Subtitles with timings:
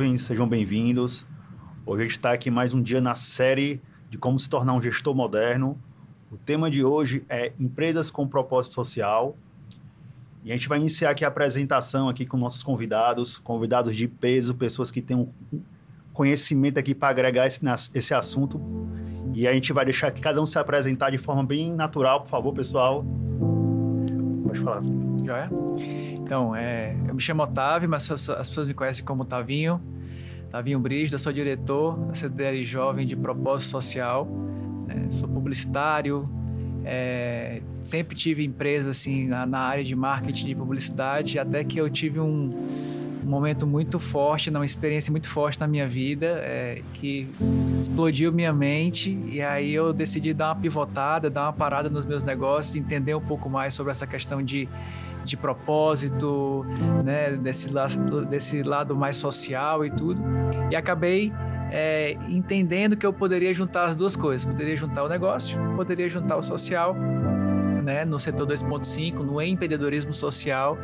[0.00, 1.26] Sejam bem-vindos.
[1.84, 4.80] Hoje a gente está aqui mais um dia na série de como se tornar um
[4.80, 5.78] gestor moderno.
[6.32, 9.36] O tema de hoje é empresas com propósito social.
[10.42, 14.54] E a gente vai iniciar aqui a apresentação aqui com nossos convidados, convidados de peso,
[14.54, 15.28] pessoas que têm um
[16.14, 17.60] conhecimento aqui para agregar esse,
[17.94, 18.58] esse assunto.
[19.34, 22.30] E a gente vai deixar que cada um se apresentar de forma bem natural, por
[22.30, 23.04] favor, pessoal.
[24.50, 24.82] Pode falar.
[25.24, 25.48] Já é?
[26.18, 29.80] Então, é, eu me chamo Otávio, mas as pessoas me conhecem como Tavinho.
[30.50, 34.26] Tavinho Brígida, sou diretor da CDL Jovem de Propósito Social.
[34.88, 35.06] Né?
[35.10, 36.24] Sou publicitário,
[36.84, 41.88] é, sempre tive empresa assim na, na, área de marketing de publicidade, até que eu
[41.88, 42.99] tive um, um
[43.30, 47.28] momento muito forte, uma experiência muito forte na minha vida, é, que
[47.78, 52.24] explodiu minha mente e aí eu decidi dar uma pivotada, dar uma parada nos meus
[52.24, 54.68] negócios, entender um pouco mais sobre essa questão de
[55.22, 56.64] de propósito,
[57.04, 60.20] né, desse, lado, desse lado mais social e tudo.
[60.70, 61.30] E acabei
[61.70, 64.44] é, entendendo que eu poderia juntar as duas coisas.
[64.44, 66.96] Poderia juntar o negócio, poderia juntar o social,
[67.80, 70.78] né, no setor 2.5, no empreendedorismo social.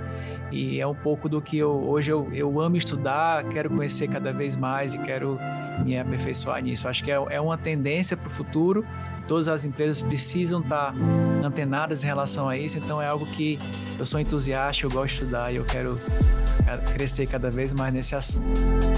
[0.50, 4.32] E é um pouco do que eu, hoje eu, eu amo estudar, quero conhecer cada
[4.32, 5.38] vez mais e quero
[5.84, 6.88] me aperfeiçoar nisso.
[6.88, 8.84] Acho que é, é uma tendência para o futuro
[9.26, 10.94] todas as empresas precisam estar
[11.44, 13.58] antenadas em relação a isso, então é algo que
[13.98, 15.94] eu sou entusiasta, eu gosto de estudar e eu quero
[16.94, 18.46] crescer cada vez mais nesse assunto.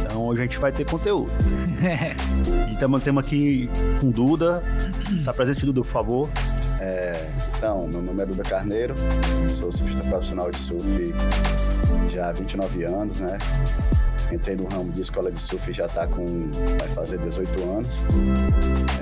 [0.02, 1.30] Então hoje a gente vai ter conteúdo.
[2.68, 3.68] e estamos aqui
[4.00, 4.62] com Duda.
[5.20, 6.30] Se apresente, Duda, por favor.
[6.80, 7.26] É,
[7.56, 8.94] então, meu nome é Duda Carneiro,
[9.56, 11.14] sou surfista profissional de surf
[12.08, 13.36] já há 29 anos, né?
[14.30, 16.24] Entrei no ramo de escola de surf já está com.
[16.78, 17.88] vai fazer 18 anos.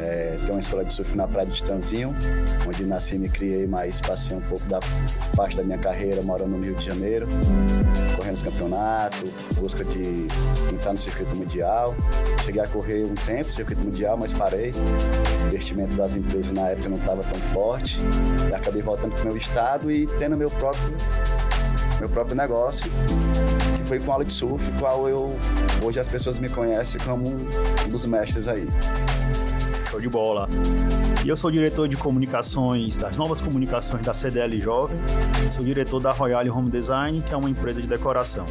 [0.00, 2.14] É, tem uma escola de surf na Praia de Tanzinho,
[2.66, 4.78] onde nasci e me criei, mas passei um pouco da
[5.36, 7.26] parte da minha carreira morando no Rio de Janeiro,
[8.16, 10.28] correndo os campeonatos, busca de
[10.72, 11.94] entrar no circuito mundial.
[12.44, 14.70] Cheguei a correr um tempo, circuito mundial, mas parei.
[14.70, 17.98] O investimento das empresas na época não estava tão forte.
[18.48, 20.96] E acabei voltando para o meu estado e tendo meu próprio,
[21.98, 22.88] meu próprio negócio
[23.86, 25.38] foi com aula de surf, qual eu
[25.82, 28.66] hoje as pessoas me conhecem como um dos mestres aí.
[29.88, 30.48] Show de bola.
[31.24, 34.96] E eu sou diretor de comunicações, das novas comunicações da CDL Jovem.
[35.52, 38.44] Sou diretor da Royale Home Design, que é uma empresa de decoração.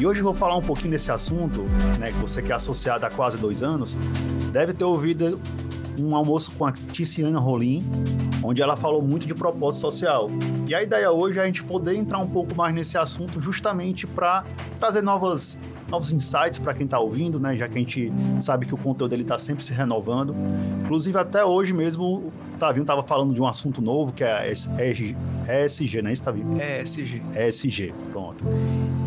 [0.00, 1.62] E hoje eu vou falar um pouquinho desse assunto,
[2.00, 3.96] né, que você que é associado há quase dois anos,
[4.50, 5.38] deve ter ouvido
[5.98, 7.84] um almoço com a Ticiana Rolim,
[8.42, 10.30] onde ela falou muito de propósito social.
[10.66, 14.06] E a ideia hoje é a gente poder entrar um pouco mais nesse assunto justamente
[14.06, 14.44] para
[14.78, 15.58] trazer novas
[15.88, 17.54] novos insights para quem está ouvindo, né?
[17.54, 18.10] Já que a gente
[18.40, 20.34] sabe que o conteúdo ele está sempre se renovando.
[20.82, 25.14] Inclusive até hoje mesmo o Tavinho estava falando de um assunto novo que é ESG,
[25.46, 26.12] ESG né?
[26.12, 26.58] Isso, Tavinho?
[26.58, 27.22] ESG.
[27.36, 28.42] ESG, pronto.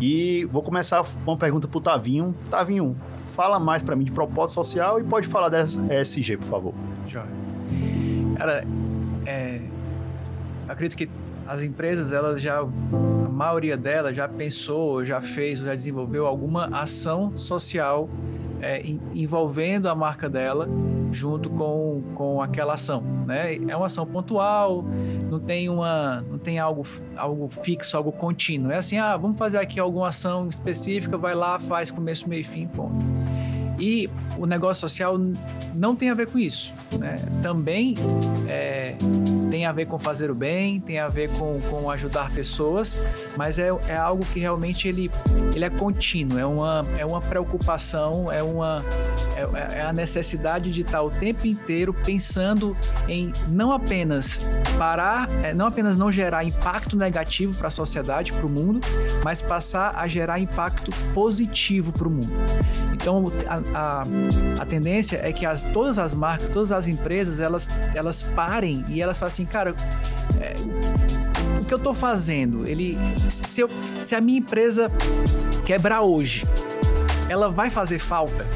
[0.00, 2.32] E vou começar com uma pergunta para o Tavinho.
[2.48, 2.96] Tavinho,
[3.36, 6.74] fala mais para mim de propósito social e pode falar dessa ESG, por favor.
[7.06, 7.26] Já.
[8.38, 8.64] Cara,
[9.26, 9.60] é,
[10.66, 11.08] acredito que
[11.46, 17.36] as empresas, elas já, a maioria delas já pensou, já fez, já desenvolveu alguma ação
[17.36, 18.08] social
[18.62, 18.82] é,
[19.14, 20.66] envolvendo a marca dela
[21.12, 23.56] junto com, com aquela ação, né?
[23.68, 24.84] É uma ação pontual,
[25.30, 26.84] não tem uma, não tem algo,
[27.16, 28.72] algo fixo, algo contínuo.
[28.72, 32.66] É assim, ah, vamos fazer aqui alguma ação específica, vai lá, faz começo, meio, fim,
[32.66, 33.15] ponto.
[33.78, 35.18] E o negócio social
[35.74, 36.72] não tem a ver com isso.
[36.98, 37.16] Né?
[37.42, 37.94] Também
[38.48, 38.94] é,
[39.56, 42.94] tem a ver com fazer o bem, tem a ver com, com ajudar pessoas,
[43.38, 45.10] mas é, é algo que realmente ele,
[45.54, 48.84] ele é contínuo, é uma, é uma preocupação, é, uma,
[49.34, 52.76] é, é a necessidade de estar o tempo inteiro pensando
[53.08, 54.42] em não apenas
[54.76, 58.80] parar, é, não apenas não gerar impacto negativo para a sociedade, para o mundo,
[59.24, 62.30] mas passar a gerar impacto positivo para o mundo.
[62.92, 64.02] Então, a, a,
[64.60, 69.00] a tendência é que as, todas as marcas, todas as empresas, elas, elas parem e
[69.00, 69.74] elas falam assim, cara,
[70.40, 70.54] é,
[71.60, 72.68] o que eu estou fazendo?
[72.68, 72.98] Ele,
[73.30, 73.70] se, eu,
[74.02, 74.90] se a minha empresa
[75.64, 76.44] quebrar hoje,
[77.28, 78.46] ela vai fazer falta?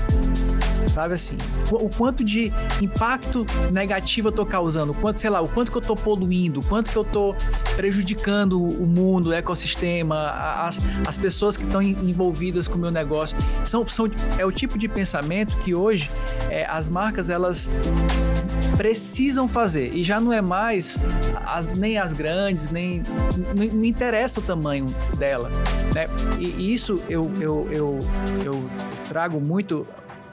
[0.91, 1.37] Sabe assim?
[1.71, 5.79] O, quanto de impacto negativo eu tô causando, o quanto, sei lá, o quanto que
[5.79, 7.35] eu tô poluindo, o quanto que eu tô
[7.77, 13.37] prejudicando o mundo, o ecossistema, as, as pessoas que estão envolvidas com o meu negócio.
[13.65, 16.11] São, são, é o tipo de pensamento que hoje
[16.51, 17.69] é, as marcas elas
[18.77, 20.97] precisam fazer e já não é mais
[21.45, 23.03] as, nem as grandes, nem
[23.55, 24.87] não, não interessa o tamanho
[25.19, 25.51] dela,
[25.95, 26.07] né?
[26.39, 27.99] E isso eu, eu, eu,
[28.45, 28.71] eu
[29.09, 29.87] trago muito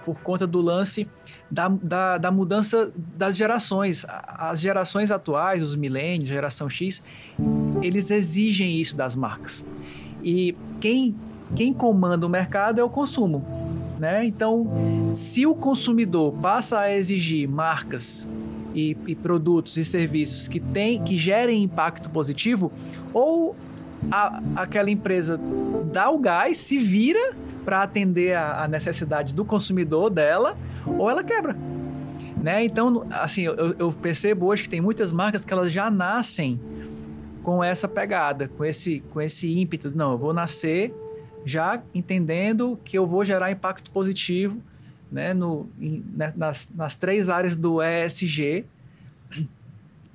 [0.08, 1.06] por conta do lance
[1.52, 4.06] da, da, da, mudança das gerações.
[4.08, 7.04] As gerações atuais, os milênios, geração X,
[7.82, 9.66] eles exigem isso das marcas.
[10.24, 11.14] E quem
[11.56, 13.46] quem comanda o mercado é o consumo.
[14.00, 14.26] Né?
[14.26, 18.28] Então, se o consumidor passa a exigir marcas
[18.74, 22.72] e, e, produtos e serviços que, tem, que gerem impacto positivo,
[23.14, 23.56] ou
[24.12, 25.40] a, aquela empresa
[25.92, 27.36] dá o gás, se vira
[27.68, 31.54] para atender a, a, necessidade do consumidor dela, ou ela quebra.
[32.42, 32.64] Né?
[32.64, 36.58] Então, assim, eu, eu percebo hoje que tem muitas marcas que elas já nascem
[37.44, 39.92] com essa pegada, com esse, com esse ímpeto.
[39.94, 40.96] Não, eu vou nascer
[41.44, 44.62] já entendendo que eu vou gerar impacto positivo
[45.12, 48.64] né, no, em, né, nas, nas três áreas do ESG.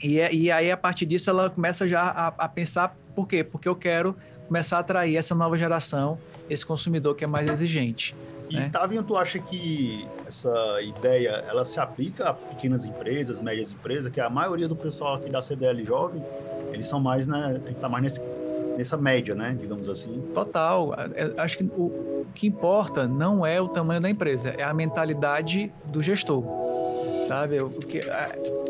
[0.03, 3.45] E, é, e aí, a partir disso, ela começa já a, a pensar por quê?
[3.45, 4.17] Porque eu quero
[4.53, 6.19] começar a atrair essa nova geração,
[6.51, 8.15] esse consumidor que é mais exigente.
[8.51, 8.69] E, né?
[8.71, 10.53] Tavinho, tu acha que essa
[10.83, 15.31] ideia, ela se aplica a pequenas empresas, médias empresas, que a maioria do pessoal aqui
[15.31, 16.23] da CDL Jovem
[16.71, 17.61] eles são mais, né?
[17.65, 18.21] A gente tá mais nesse,
[18.77, 19.57] nessa média, né?
[19.59, 20.23] Digamos assim.
[20.35, 20.95] Total.
[21.15, 24.75] É, acho que o, o que importa não é o tamanho da empresa, é a
[24.75, 26.45] mentalidade do gestor.
[27.27, 27.57] Sabe?
[27.59, 28.03] Porque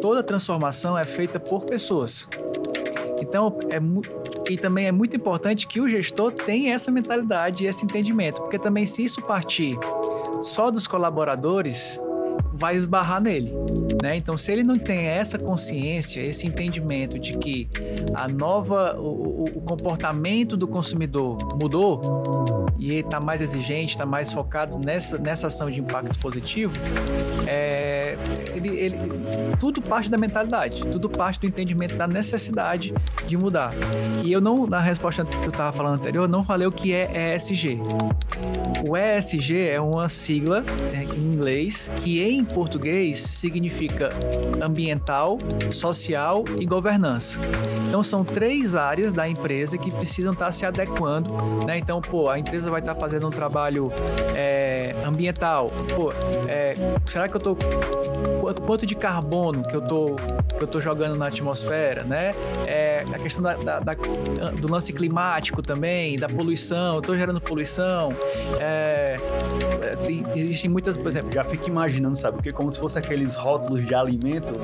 [0.00, 2.28] toda transformação é feita por pessoas.
[3.22, 3.80] Então, é
[4.50, 8.58] e também é muito importante que o gestor tenha essa mentalidade e esse entendimento, porque
[8.58, 9.78] também se isso partir
[10.40, 12.00] só dos colaboradores,
[12.52, 13.52] vai esbarrar nele.
[14.02, 14.16] Né?
[14.16, 17.68] Então, se ele não tem essa consciência, esse entendimento de que
[18.14, 22.00] a nova, o, o comportamento do consumidor mudou
[22.82, 26.72] e está mais exigente, está mais focado nessa, nessa ação de impacto positivo,
[27.46, 28.16] é,
[28.56, 28.96] ele, ele,
[29.60, 32.92] tudo parte da mentalidade, tudo parte do entendimento da necessidade
[33.28, 33.72] de mudar.
[34.24, 37.36] E eu não, na resposta que eu estava falando anterior, não falei o que é
[37.36, 37.78] ESG.
[38.88, 44.08] O ESG é uma sigla né, em inglês que em português significa
[44.60, 45.38] ambiental,
[45.70, 47.38] social e governança.
[47.86, 51.32] Então são três áreas da empresa que precisam estar se adequando,
[51.64, 51.78] né?
[51.78, 53.92] Então, pô, a empresa vai estar fazendo um trabalho
[54.34, 55.70] é, ambiental.
[55.94, 56.12] Pô,
[56.48, 56.74] é,
[57.10, 57.56] será que eu tô
[58.66, 60.16] quanto de carbono que eu tô
[60.56, 62.34] que eu tô jogando na atmosfera, né?
[62.66, 66.96] É, a questão da, da, da, do lance climático também, da poluição.
[66.96, 68.10] Eu tô gerando poluição.
[68.60, 69.16] É,
[69.82, 71.32] é existem muitas, por exemplo.
[71.32, 72.36] Já fico imaginando, sabe?
[72.36, 74.54] Porque como se fosse aqueles rótulos de alimento,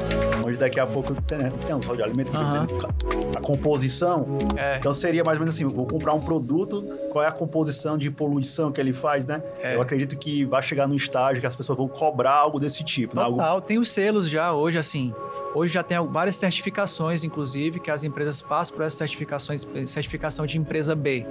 [0.48, 1.48] onde daqui a pouco tem, né?
[1.66, 3.36] tem uns rótulos de alimento uhum.
[3.36, 4.26] a composição.
[4.56, 4.76] É.
[4.78, 8.10] Então seria mais ou menos assim: vou comprar um produto, qual é a composição de
[8.10, 9.42] poluição que ele faz, né?
[9.62, 9.76] É.
[9.76, 13.14] Eu acredito que vai chegar num estágio que as pessoas vão cobrar algo desse tipo.
[13.14, 13.44] Total, né?
[13.44, 13.66] Algo...
[13.66, 15.14] tem os selos já hoje, assim.
[15.54, 20.58] Hoje já tem várias certificações, inclusive, que as empresas passam por essas certificações, certificação de
[20.58, 21.26] empresa B.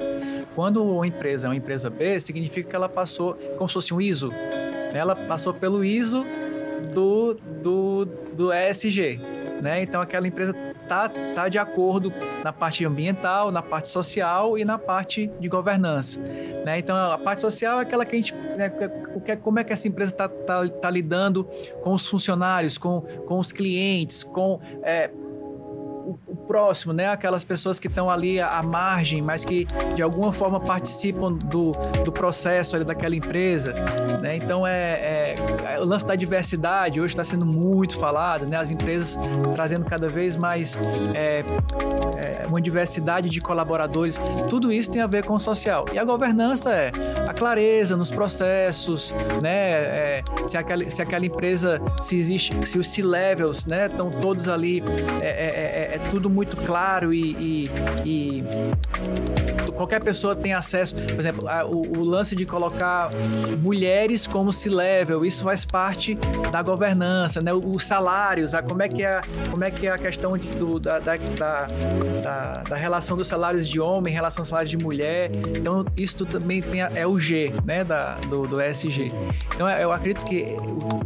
[0.56, 4.02] Quando uma empresa é uma empresa B, significa que ela passou como se fosse um
[4.02, 4.32] ISO.
[4.94, 6.26] Ela passou pelo ISO
[6.94, 9.20] do, do, do ESG.
[9.62, 9.82] Né?
[9.82, 10.54] Então aquela empresa
[10.88, 12.14] tá, tá de acordo
[12.44, 16.20] na parte ambiental, na parte social e na parte de governança.
[16.20, 16.80] Né?
[16.80, 18.34] Então a parte social é aquela que a gente.
[18.34, 18.70] Né,
[19.42, 21.44] como é que essa empresa está tá, tá lidando
[21.82, 24.60] com os funcionários, com, com os clientes, com.
[24.84, 25.10] É,
[26.48, 27.10] próximo, né?
[27.10, 31.74] Aquelas pessoas que estão ali à, margem, mas que de alguma forma participam do,
[32.04, 33.74] do processo ali daquela empresa,
[34.22, 34.38] né?
[34.38, 35.36] Então é, é,
[35.76, 38.58] é o lance da diversidade hoje está sendo muito falado, né?
[38.58, 39.18] As empresas
[39.54, 40.78] trazendo cada vez mais
[41.14, 41.44] é,
[42.18, 44.20] é, uma diversidade de colaboradores.
[44.50, 45.86] Tudo isso tem a ver com o social.
[45.94, 46.92] E a governança é
[47.28, 49.50] a clareza nos processos, né?
[49.50, 53.88] É, se, aquela, se aquela empresa, se existe, se os C-levels, né?
[53.88, 54.84] Estão todos ali
[55.22, 57.72] é, é é tudo muito claro e, e,
[58.06, 58.44] e
[59.78, 60.96] qualquer pessoa tem acesso.
[60.96, 63.10] Por exemplo, a, o, o, lance de colocar
[63.62, 66.16] mulheres como C-level, isso faz parte
[66.52, 67.52] da governança, né?
[67.54, 70.80] Os salários, a, como é que é, como é que é a questão de, do,
[70.80, 75.32] da, da, da, da, relação dos salários de homem em relação aos salários de mulher.
[75.56, 77.84] Então, isso também tem a, é o G, né?
[77.84, 79.12] Da, do, do ESG.
[79.56, 80.46] Então, eu acredito que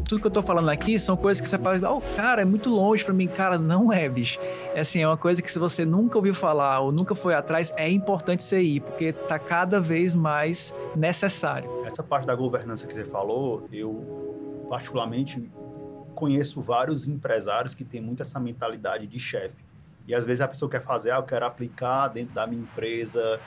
[0.08, 2.70] tudo que eu tô falando aqui são coisas que você fala, oh, cara, é muito
[2.70, 3.28] longe para mim.
[3.28, 4.40] Cara, não é, bicho.
[4.74, 7.72] É assim, é uma coisa que se você nunca ouviu falar ou nunca foi atrás,
[7.78, 11.70] é importante você ir, porque está cada vez mais necessário.
[11.86, 15.50] Essa parte da governança que você falou, eu particularmente
[16.16, 19.64] conheço vários empresários que têm muito essa mentalidade de chefe.
[20.08, 23.40] E às vezes a pessoa quer fazer, ah, eu quero aplicar dentro da minha empresa,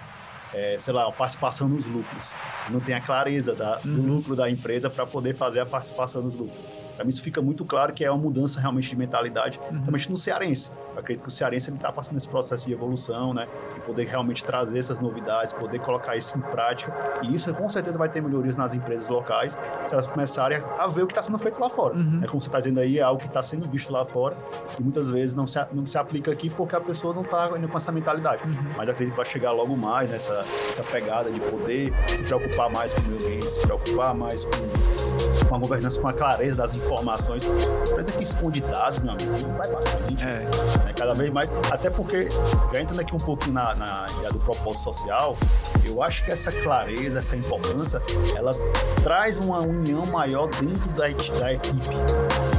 [0.52, 2.34] é, sei lá, a participação nos lucros.
[2.70, 4.14] Não tem a clareza da, do uhum.
[4.16, 6.56] lucro da empresa para poder fazer a participação nos lucros.
[6.94, 9.80] Para mim isso fica muito claro que é uma mudança realmente de mentalidade, uhum.
[9.80, 10.70] realmente no cearense.
[10.94, 13.48] Eu acredito que o cearense está passando esse processo de evolução, né?
[13.76, 16.92] E poder realmente trazer essas novidades, poder colocar isso em prática.
[17.22, 21.02] E isso com certeza vai ter melhorias nas empresas locais, se elas começarem a ver
[21.02, 21.94] o que está sendo feito lá fora.
[21.94, 22.20] Uhum.
[22.22, 24.36] É como você está dizendo aí, é algo que está sendo visto lá fora
[24.78, 27.68] e muitas vezes não se, não se aplica aqui porque a pessoa não está indo
[27.68, 28.42] com essa mentalidade.
[28.44, 28.72] Uhum.
[28.76, 32.92] Mas acredito que vai chegar logo mais nessa essa pegada de poder se preocupar mais
[32.92, 36.74] com o meio ambiente, se preocupar mais com, com a governança, com a clareza das
[36.74, 37.44] informações.
[37.44, 40.24] Empresa que esconde dados, meu amigo, não vai passar a gente.
[40.24, 40.92] É né?
[40.92, 42.28] Cada vez mais, até porque,
[42.72, 45.36] já entrando aqui um pouquinho na, na ideia do propósito social,
[45.84, 48.02] eu acho que essa clareza, essa importância,
[48.36, 48.54] ela
[49.02, 51.94] traz uma união maior dentro da, da equipe,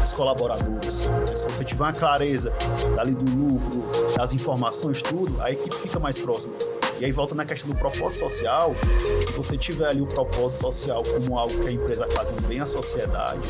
[0.01, 1.01] dos colaboradores.
[1.35, 2.51] Se você tiver uma clareza
[2.95, 3.83] dali do lucro,
[4.15, 6.53] das informações, tudo, a equipe fica mais próxima.
[6.99, 8.73] E aí volta na questão do propósito social.
[9.25, 12.65] Se você tiver ali o propósito social como algo que a empresa fazendo bem à
[12.65, 13.49] sociedade,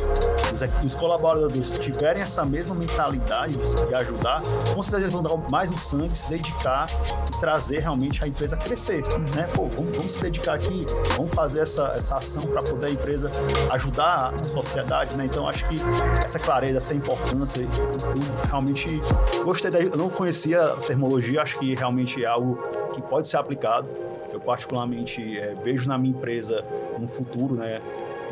[0.84, 4.42] os, colaboradores tiverem essa mesma mentalidade de ajudar,
[4.74, 6.90] com certeza eles vão dar mais o sangue, se dedicar
[7.28, 9.04] e trazer realmente a empresa a crescer.
[9.36, 9.48] Né?
[9.54, 10.86] Pô, vamos, vamos se dedicar aqui,
[11.16, 13.32] vamos fazer essa, essa ação para poder a empresa
[13.72, 15.16] ajudar a sociedade.
[15.16, 15.26] Né?
[15.26, 15.80] Então, acho que
[16.24, 19.02] essa clareza, essa importância, eu, eu realmente
[19.44, 19.80] gostei da.
[19.80, 22.58] Eu não conhecia a termologia, acho que realmente é algo
[22.94, 23.88] que pode ser aplicado.
[24.32, 26.64] Eu particularmente é, vejo na minha empresa
[27.00, 27.82] um futuro, né?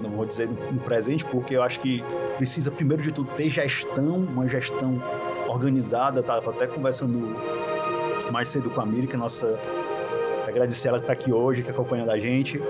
[0.02, 2.04] Não vou dizer no presente, porque eu acho que
[2.38, 5.02] precisa primeiro de tudo ter gestão, uma gestão
[5.48, 6.20] organizada.
[6.20, 7.38] Estava até conversando
[8.32, 9.58] mais cedo com a Miriam, que é nossa
[10.48, 12.62] agradecer ela que está aqui hoje, que acompanha a gente.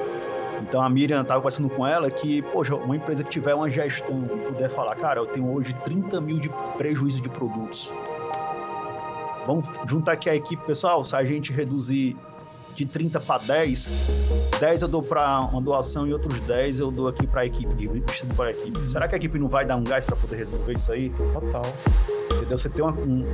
[0.62, 4.22] Então a Miriam estava conversando com ela que, poxa, uma empresa que tiver uma gestão
[4.48, 7.92] puder falar, cara, eu tenho hoje 30 mil de prejuízo de produtos.
[9.46, 11.04] Vamos juntar aqui a equipe, pessoal.
[11.04, 12.16] Se a gente reduzir
[12.76, 13.90] de 30 para 10,
[14.60, 17.72] 10 eu dou para uma doação e outros 10 eu dou aqui para a equipe,
[17.72, 18.88] a equipe.
[18.88, 21.10] Será que a equipe não vai dar um gás para poder resolver isso aí?
[21.34, 21.64] Total
[22.32, 22.58] entendeu?
[22.58, 23.26] Você ter uma, um,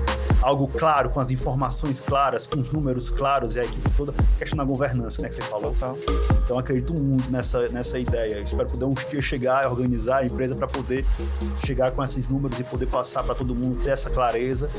[0.42, 4.58] algo claro, com as informações claras, com os números claros e a equipe toda, questão
[4.58, 5.74] da governança, né, que você falou.
[5.74, 5.98] Total.
[6.44, 8.42] Então, acredito muito nessa, nessa ideia.
[8.42, 11.06] espero poder um dia chegar e organizar a empresa para poder
[11.66, 14.70] chegar com esses números e poder passar para todo mundo ter essa clareza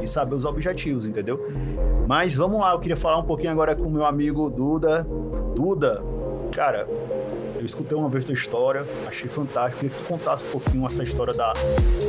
[0.00, 1.40] e saber os objetivos, entendeu?
[2.06, 5.06] Mas vamos lá, eu queria falar um pouquinho agora com o meu amigo Duda.
[5.54, 6.02] Duda,
[6.52, 6.88] cara,
[7.60, 9.80] eu escutei uma vez tua história, achei fantástico.
[9.80, 11.52] Queria que tu contasse um pouquinho essa história da,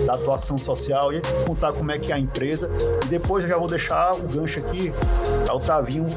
[0.06, 2.70] da atuação social e contar como é que é a empresa.
[3.04, 4.94] E depois eu já vou deixar o gancho aqui
[5.46, 6.10] para o Tavinho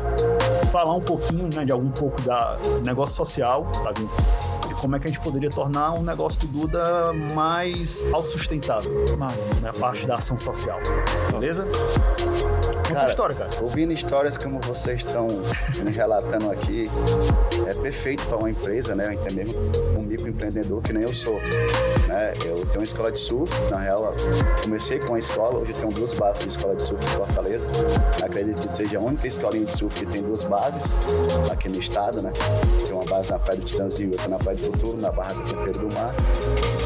[0.70, 4.10] falar um pouquinho né, de algum pouco da negócio social, Tavinho
[4.84, 8.92] como é que a gente poderia tornar um negócio do Duda mais autossustentável.
[9.18, 10.78] Mas, né, a parte da ação social.
[11.32, 11.66] Beleza?
[12.86, 13.50] Conta história, cara.
[13.62, 15.26] Ouvindo histórias como vocês estão
[15.82, 16.84] me relatando aqui,
[17.66, 19.16] é perfeito para uma empresa, né?
[19.18, 19.54] Até mesmo
[19.96, 21.40] um microempreendedor que nem eu sou.
[22.06, 22.34] Né?
[22.44, 24.14] Eu tenho uma escola de surf, na real,
[24.62, 27.66] comecei com a escola, hoje tenho duas bases de escola de surf em Fortaleza.
[28.22, 30.82] Acredito que seja a única escolinha de surf que tem duas bases
[31.50, 32.32] aqui no estado, né?
[32.84, 35.34] Tem uma base na Praia do Titãzinho e outra na Praia do Futuro, na Barra
[35.34, 36.12] do Tempero do Mar.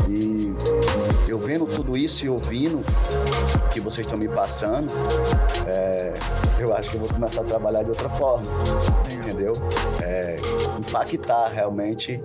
[0.08, 0.52] E
[1.30, 2.80] eu vendo tudo isso e ouvindo
[3.72, 4.88] que vocês estão me passando,
[5.66, 6.12] é,
[6.60, 8.46] eu acho que eu vou começar a trabalhar de outra forma,
[9.10, 9.54] entendeu?
[10.02, 10.36] É,
[10.78, 12.20] impactar realmente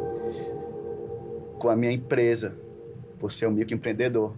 [1.60, 2.56] com a minha empresa,
[3.18, 4.34] por ser um microempreendedor.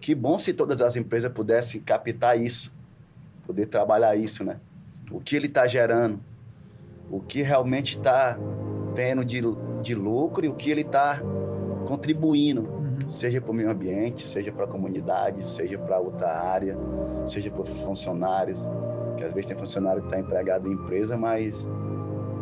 [0.00, 2.72] Que bom se todas as empresas pudessem captar isso,
[3.46, 4.56] poder trabalhar isso, né?
[5.10, 6.18] O que ele está gerando,
[7.08, 8.36] o que realmente está
[8.94, 9.40] tendo de,
[9.84, 11.20] de lucro e o que ele está
[11.86, 13.08] contribuindo, uhum.
[13.08, 16.76] seja para o meio ambiente, seja para a comunidade, seja para outra área,
[17.26, 18.66] seja para funcionários,
[19.16, 21.68] que às vezes tem funcionário que está empregado em empresa, mas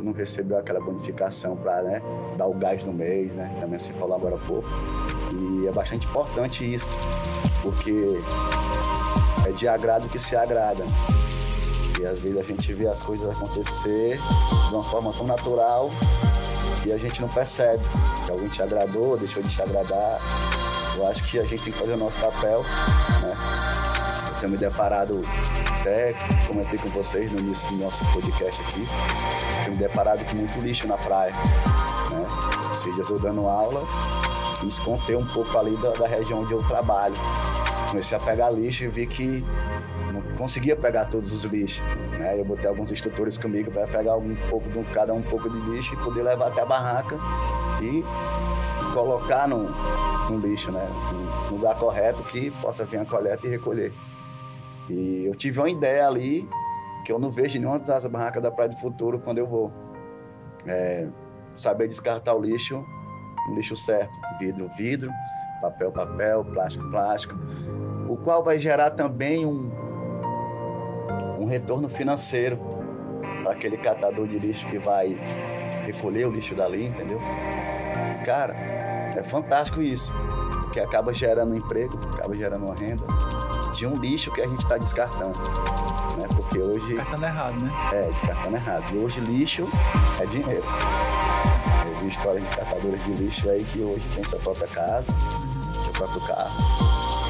[0.01, 2.03] não recebeu aquela bonificação para né,
[2.37, 3.57] dar o gás no mês, né?
[3.61, 4.69] Também se falou agora há pouco.
[5.33, 6.91] E é bastante importante isso,
[7.63, 8.19] porque
[9.47, 10.85] é de agrado que se agrada.
[12.01, 15.91] E às vezes a gente vê as coisas acontecer de uma forma tão natural
[16.87, 17.83] e a gente não percebe
[18.25, 20.19] que alguém te agradou, deixou de te agradar.
[20.97, 22.63] Eu acho que a gente tem que fazer o nosso papel,
[23.23, 23.37] né?
[24.29, 25.23] Eu tenho me deparado,
[25.81, 26.15] até
[26.47, 28.87] comentei com vocês no início do nosso podcast aqui,
[29.65, 32.27] tenho me deparado com muito lixo na praia, né?
[32.95, 33.81] Dias eu dando aula,
[34.63, 37.15] me escontei um pouco ali da, da região onde eu trabalho.
[37.89, 39.45] Comecei a pegar lixo e vi que
[40.13, 41.83] não conseguia pegar todos os lixos.
[42.23, 42.39] Né?
[42.39, 45.93] Eu botei alguns instrutores comigo para pegar um pouco de cada um pouco de lixo
[45.95, 47.19] e poder levar até a barraca
[47.83, 48.05] e
[48.95, 49.69] colocar no,
[50.31, 50.87] no lixo, né?
[51.51, 53.93] no lugar correto que possa vir a coleta e recolher.
[54.89, 56.49] E eu tive uma ideia ali
[57.05, 59.73] que eu não vejo nenhuma das barracas da Praia do Futuro quando eu vou.
[60.65, 61.09] É,
[61.57, 62.85] saber descartar o lixo,
[63.49, 65.11] no lixo certo, vidro, vidro,
[65.61, 67.35] papel, papel, plástico, plástico,
[68.09, 69.71] o qual vai gerar também um,
[71.43, 72.59] um retorno financeiro
[73.43, 75.17] para aquele catador de lixo que vai
[75.85, 77.21] recolher o lixo dali, entendeu?
[78.25, 78.55] Cara,
[79.17, 80.13] é fantástico isso,
[80.63, 83.05] porque acaba gerando emprego, acaba gerando uma renda
[83.75, 85.39] de um lixo que a gente está descartando.
[86.17, 86.29] Né?
[86.37, 86.95] Porque hoje.
[86.95, 87.71] Descartando errado, né?
[87.93, 88.95] É, descartando errado.
[88.95, 89.69] E hoje lixo
[90.21, 90.65] é dinheiro.
[91.87, 95.07] Eu vi histórias de catadores de lixo aí que hoje tem sua própria casa,
[95.83, 97.22] seu próprio carro.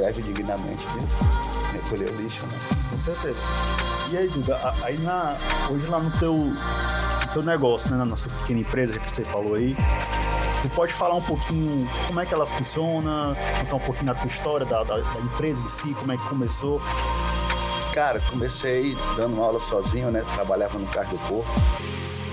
[0.00, 2.58] E vive dignamente de recolher o lixo, né?
[2.90, 3.40] Com certeza.
[4.10, 5.36] E aí, Duda, aí na,
[5.70, 9.54] hoje lá no teu, no teu negócio, né, na nossa pequena empresa que você falou
[9.54, 9.76] aí,
[10.62, 14.26] Tu pode falar um pouquinho como é que ela funciona, contar um pouquinho da tua
[14.26, 16.78] história, da, da, da empresa em si, como é que começou?
[17.94, 20.22] Cara, comecei dando aula sozinho, né?
[20.34, 21.50] Trabalhava no carro do porto.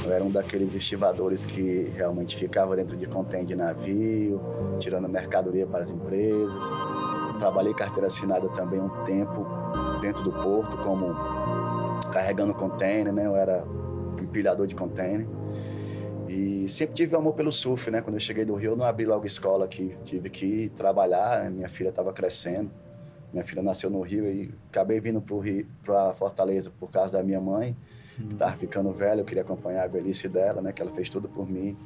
[0.03, 4.41] Eu era um daqueles estivadores que realmente ficava dentro de contém de navio,
[4.77, 6.63] tirando mercadoria para as empresas.
[7.39, 9.46] Trabalhei carteira assinada também um tempo
[10.01, 11.15] dentro do porto, como
[12.12, 13.25] carregando container, né?
[13.25, 13.63] Eu era
[14.22, 15.27] empilhador de container.
[16.27, 18.01] E sempre tive amor pelo surf, né?
[18.01, 19.96] Quando eu cheguei do Rio, eu não abri logo escola aqui.
[20.03, 21.50] Tive que trabalhar, né?
[21.50, 22.70] minha filha estava crescendo.
[23.32, 25.24] Minha filha nasceu no Rio e acabei vindo
[25.84, 27.75] para Fortaleza por causa da minha mãe,
[28.15, 28.58] que estava uhum.
[28.58, 29.22] ficando velha.
[29.22, 30.72] Eu queria acompanhar a velhice dela, né?
[30.72, 31.77] Que ela fez tudo por mim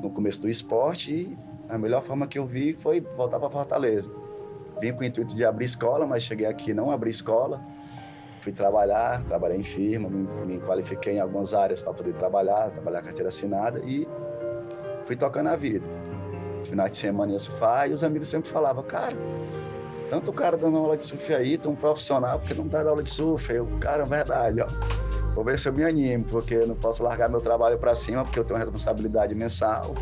[0.00, 1.12] no começo do esporte.
[1.12, 4.10] E a melhor forma que eu vi foi voltar para Fortaleza.
[4.82, 7.58] Vim com o intuito de abrir escola, mas cheguei aqui não abri escola
[8.42, 13.00] fui trabalhar, trabalhei em firma, me, me qualifiquei em algumas áreas para poder trabalhar, trabalhar
[13.00, 14.06] carteira assinada e
[15.04, 15.86] fui tocando a vida.
[16.60, 19.16] Esse final de semana ia surfar e os amigos sempre falavam, cara,
[20.10, 23.10] tanto o cara dando aula de surf aí, tão profissional, porque não dá aula de
[23.10, 23.52] surf.
[23.52, 25.11] Eu, cara, é verdade, ó.
[25.34, 28.22] Vou ver se eu me animo, porque eu não posso largar meu trabalho para cima,
[28.22, 29.94] porque eu tenho uma responsabilidade mensal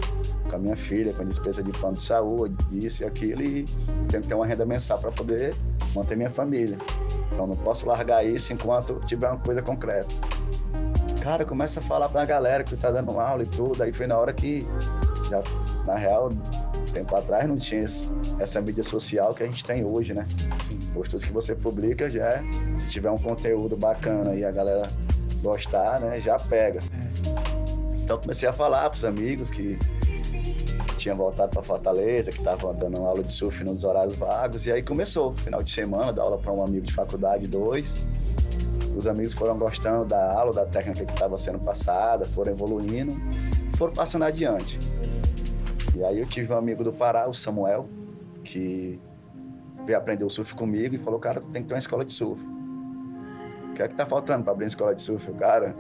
[0.49, 3.65] com a minha filha, com a despesa de plano de saúde, isso e aquilo, e
[4.09, 5.55] tenho que ter uma renda mensal para poder
[5.95, 6.77] manter minha família.
[7.33, 10.13] Então não posso largar isso enquanto tiver uma coisa concreta.
[11.23, 13.83] Cara, começa a falar pra galera que tá dando aula e tudo.
[13.83, 14.67] Aí foi na hora que,
[15.29, 15.43] já,
[15.87, 16.31] na real,
[16.93, 17.85] tempo atrás não tinha
[18.39, 20.27] essa mídia social que a gente tem hoje, né?
[20.67, 20.79] Sim.
[20.95, 22.43] Hoje tudo que você publica já é,
[22.81, 24.83] se tiver um conteúdo bacana e a galera
[25.41, 26.81] gostar, né, já pega.
[26.81, 28.01] É.
[28.03, 29.79] Então comecei a falar pros amigos que
[30.99, 34.67] tinha voltado para Fortaleza, que estava dando aula de surf nos horários vagos.
[34.67, 37.91] E aí começou, final de semana, dar aula para um amigo de faculdade, dois.
[38.97, 43.17] Os amigos foram gostando da aula, da técnica que estava sendo passada, foram evoluindo,
[43.77, 44.79] foram passando adiante.
[45.97, 47.89] E aí eu tive um amigo do Pará, o Samuel,
[48.45, 49.01] que
[49.87, 52.13] veio aprender o surf comigo e falou, cara, tu tem que ter uma escola de
[52.13, 52.43] surf.
[53.81, 55.33] O que é que tá faltando para abrir uma escola de surf?
[55.33, 55.75] Cara,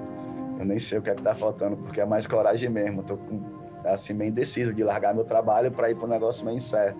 [0.58, 3.00] eu nem sei o que é que tá faltando, porque é mais coragem mesmo.
[3.00, 3.42] Eu tô com
[3.84, 6.98] assim, meio indeciso de largar meu trabalho para ir um negócio meio incerto.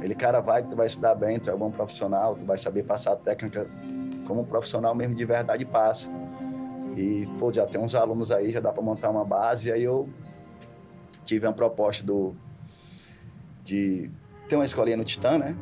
[0.00, 2.44] Ele, cara, vai que tu vai se dar bem, tu é um bom profissional, tu
[2.44, 3.66] vai saber passar a técnica
[4.24, 6.08] como um profissional mesmo de verdade passa.
[6.96, 9.68] E, pô, já tem uns alunos aí, já dá para montar uma base.
[9.68, 10.08] E aí eu
[11.24, 12.36] tive uma proposta do,
[13.64, 14.08] de
[14.48, 15.56] ter uma escolinha no Titã, né?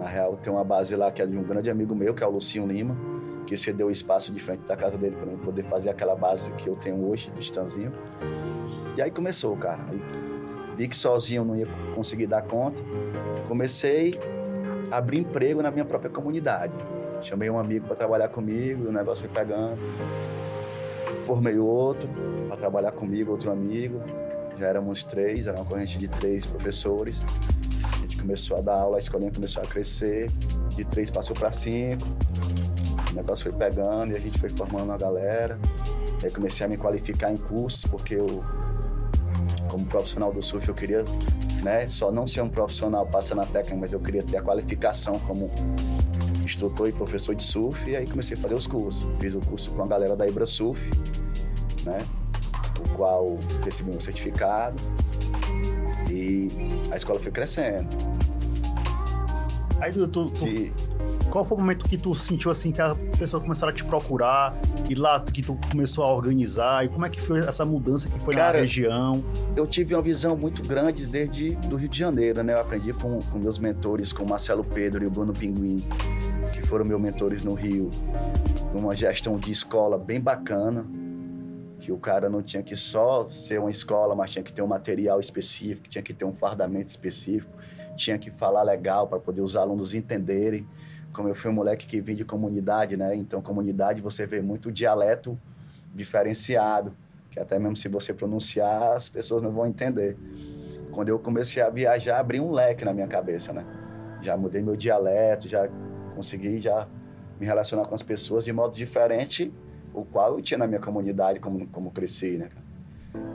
[0.00, 2.26] Na real, tem uma base lá que é de um grande amigo meu, que é
[2.26, 3.09] o Lucinho Lima,
[3.50, 6.52] que cedeu o espaço de frente da casa dele para eu poder fazer aquela base
[6.52, 7.92] que eu tenho hoje, do Titãzinho.
[8.96, 9.80] E aí começou, cara.
[9.90, 10.00] Aí
[10.76, 12.80] vi que sozinho eu não ia conseguir dar conta.
[13.48, 14.14] Comecei
[14.88, 16.72] a abrir emprego na minha própria comunidade.
[17.22, 19.80] Chamei um amigo para trabalhar comigo, o negócio foi pegando.
[21.24, 22.08] Formei outro
[22.46, 24.00] para trabalhar comigo, outro amigo.
[24.60, 27.20] Já éramos três, era uma corrente de três professores.
[27.94, 30.30] A gente começou a dar aula, a escolinha começou a crescer.
[30.76, 32.06] De três passou para cinco.
[33.12, 35.58] O negócio foi pegando e a gente foi formando uma galera.
[36.22, 38.44] Aí comecei a me qualificar em cursos, porque eu
[39.70, 41.04] como profissional do surf, eu queria
[41.62, 45.18] né, só não ser um profissional passando a técnica, mas eu queria ter a qualificação
[45.20, 45.48] como
[46.44, 47.88] instrutor e professor de surf.
[47.88, 49.06] E aí comecei a fazer os cursos.
[49.20, 50.90] Fiz o curso com a galera da Ibra Surf,
[51.84, 51.98] né,
[52.80, 54.76] o qual recebi um certificado.
[56.10, 56.48] E
[56.90, 57.88] a escola foi crescendo.
[59.80, 60.72] Aí tu, tu, tu de...
[61.30, 64.54] qual foi o momento que tu sentiu assim que as pessoas começaram a te procurar
[64.88, 68.18] e lá que tu começou a organizar e como é que foi essa mudança que
[68.18, 69.24] foi Cara, na região?
[69.56, 72.52] Eu tive uma visão muito grande desde do Rio de Janeiro, né?
[72.52, 75.84] Eu aprendi com, com meus mentores, com o Marcelo Pedro e o Bruno Pinguim,
[76.52, 77.90] que foram meus mentores no Rio,
[78.74, 80.84] numa gestão de escola bem bacana,
[81.78, 84.66] que o cara não tinha que só ser uma escola, mas tinha que ter um
[84.66, 87.56] material específico, tinha que ter um fardamento específico
[88.00, 90.66] tinha que falar legal para poder os alunos entenderem.
[91.12, 93.14] Como eu fui um moleque que vim de comunidade, né?
[93.16, 95.38] Então, comunidade você vê muito dialeto
[95.94, 96.94] diferenciado,
[97.30, 100.16] que até mesmo se você pronunciar, as pessoas não vão entender.
[100.92, 103.64] quando eu comecei a viajar, abri um leque na minha cabeça, né?
[104.20, 105.68] Já mudei meu dialeto, já
[106.16, 106.88] consegui já
[107.38, 109.52] me relacionar com as pessoas de modo diferente,
[109.94, 112.48] o qual eu tinha na minha comunidade como, como cresci, né?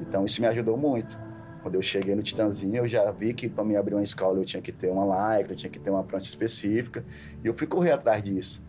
[0.01, 1.17] Então isso me ajudou muito.
[1.65, 4.45] Quando eu cheguei no Titanzinho, eu já vi que para me abrir uma escola eu
[4.45, 7.03] tinha que ter uma lycra, eu tinha que ter uma prancha específica,
[7.43, 8.61] e eu fui correr atrás disso.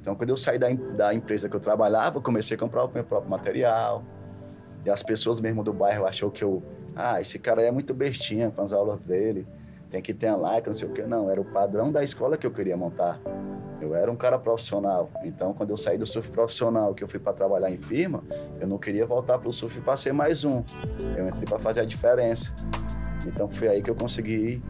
[0.00, 2.92] Então, quando eu saí da, da empresa que eu trabalhava, eu comecei a comprar o
[2.94, 4.04] meu próprio material.
[4.86, 6.62] E as pessoas mesmo do bairro achou que eu,
[6.94, 9.44] ah, esse cara é muito bestinha com as aulas dele,
[9.90, 11.02] tem que ter a like, não sei o quê.
[11.02, 13.20] Não, era o padrão da escola que eu queria montar.
[13.80, 15.10] Eu era um cara profissional.
[15.24, 18.22] Então, quando eu saí do surf profissional, que eu fui para trabalhar em firma,
[18.60, 20.62] eu não queria voltar para o surf para ser mais um.
[21.16, 22.52] Eu entrei para fazer a diferença.
[23.26, 24.62] Então, foi aí que eu consegui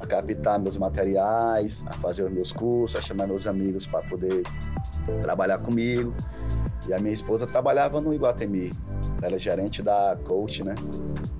[0.00, 4.42] a captar meus materiais, a fazer os meus cursos, a chamar meus amigos para poder
[5.22, 6.12] trabalhar comigo.
[6.88, 8.72] E a minha esposa trabalhava no Iguatemi.
[9.20, 10.74] Ela é gerente da coach, né?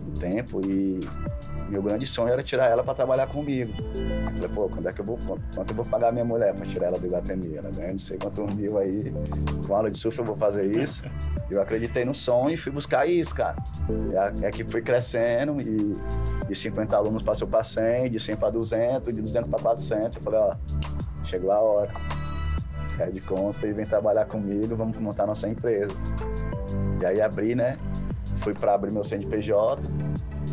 [0.07, 1.01] Um tempo e
[1.73, 3.73] meu grande sonho era tirar ela para trabalhar comigo.
[3.95, 5.19] Eu falei, pô, quando é que eu vou,
[5.55, 7.57] quanto eu vou pagar minha mulher para tirar ela do Iguatemi?
[7.57, 9.11] Ela não sei quantos mil aí,
[9.67, 11.03] com aula de surf eu vou fazer isso.
[11.51, 13.57] Eu acreditei no sonho e fui buscar isso, cara.
[14.43, 15.97] É, é que fui crescendo e
[16.47, 20.17] de 50 alunos passou para 100, de 100 para 200, de 200 para 400.
[20.17, 20.55] Eu falei, ó,
[21.25, 21.91] chegou a hora.
[22.99, 25.95] Cai de conta e vem trabalhar comigo, vamos montar nossa empresa.
[27.01, 27.79] E aí abri, né?
[28.37, 29.81] Fui para abrir meu CNPJ.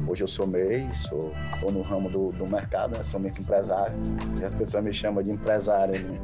[0.10, 3.04] Hoje eu sou MEI, sou, tô no ramo do, do mercado, né?
[3.04, 3.96] sou meio que empresário.
[4.42, 6.20] E as pessoas me chamam de empresário, né?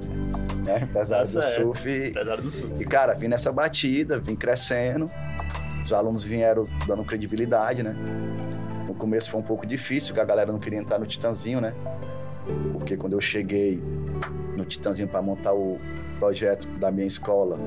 [0.66, 0.80] né?
[0.82, 2.08] Empresário do surf.
[2.08, 2.82] Empresário do surf.
[2.82, 5.06] E, cara, vim nessa batida, vim crescendo.
[5.84, 7.96] Os alunos vieram dando credibilidade, né?
[8.88, 11.72] No começo foi um pouco difícil, que a galera não queria entrar no Titanzinho, né?
[12.74, 13.80] Porque quando eu cheguei
[14.58, 15.80] no Titanzinho para montar o,
[16.20, 17.58] projeto da minha escola,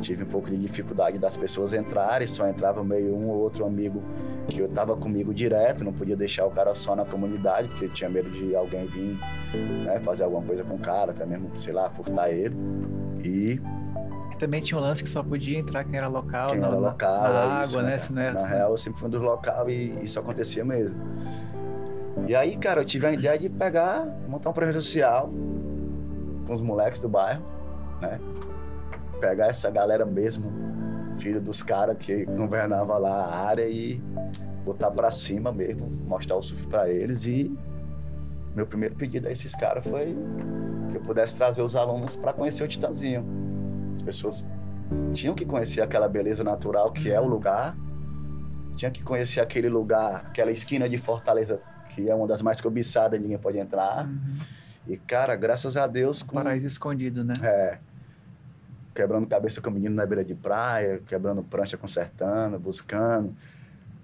[0.00, 4.02] tive um pouco de dificuldade das pessoas entrarem, só entrava meio um ou outro amigo
[4.48, 8.10] que eu tava comigo direto, não podia deixar o cara só na comunidade, porque tinha
[8.10, 9.16] medo de alguém vir
[9.84, 12.54] né, fazer alguma coisa com o cara, até mesmo, sei lá, furtar ele.
[13.24, 13.60] E
[14.38, 17.22] também tinha um lance que só podia entrar quem era local, quem na, era local,
[17.22, 17.98] na, é água, isso, né?
[17.98, 20.64] Se não era, Na não- real, eu sempre fui um dos local e isso acontecia
[20.64, 21.00] mesmo.
[22.26, 25.30] E aí, cara, eu tive a ideia de pegar, montar um projeto social
[26.46, 27.42] com os moleques do bairro,
[28.06, 28.20] né?
[29.20, 30.52] Pegar essa galera mesmo,
[31.18, 34.00] filho dos caras que governava lá a área e
[34.64, 37.56] botar pra cima mesmo, mostrar o surf pra eles e
[38.54, 40.16] meu primeiro pedido a esses caras foi
[40.90, 43.24] que eu pudesse trazer os alunos para conhecer o Titanzinho.
[43.96, 44.44] As pessoas
[45.12, 47.76] tinham que conhecer aquela beleza natural que é o lugar,
[48.76, 53.20] tinha que conhecer aquele lugar, aquela esquina de Fortaleza que é uma das mais cobiçadas,
[53.20, 54.06] ninguém pode entrar.
[54.06, 54.36] Uhum.
[54.86, 57.34] E cara, graças a Deus, com, Paraíso escondido, né?
[57.42, 57.78] é,
[58.94, 63.34] quebrando cabeça com o menino na beira de praia, quebrando prancha, consertando, buscando,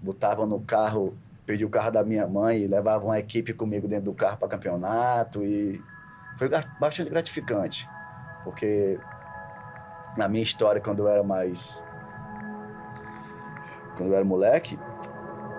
[0.02, 4.06] botava no carro, pedi o carro da minha mãe e levava uma equipe comigo dentro
[4.06, 5.80] do carro para campeonato e
[6.36, 6.48] foi
[6.80, 7.88] bastante gratificante,
[8.42, 8.98] porque
[10.16, 11.84] na minha história quando eu era mais
[13.96, 14.78] quando eu era moleque,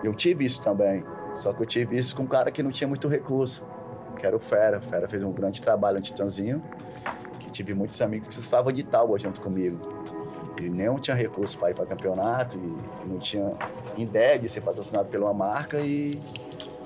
[0.04, 2.88] eu tive isso também, só que eu tive isso com um cara que não tinha
[2.88, 3.64] muito recurso,
[4.18, 4.80] que era o Fera.
[4.80, 6.62] O Fera fez um grande trabalho no Titanzinho,
[7.31, 9.80] que tive muitos amigos que estavam de Talba junto comigo.
[10.60, 13.54] E nenhum tinha recurso para ir para campeonato e não tinha
[13.98, 16.22] ideia de ser patrocinado por uma marca e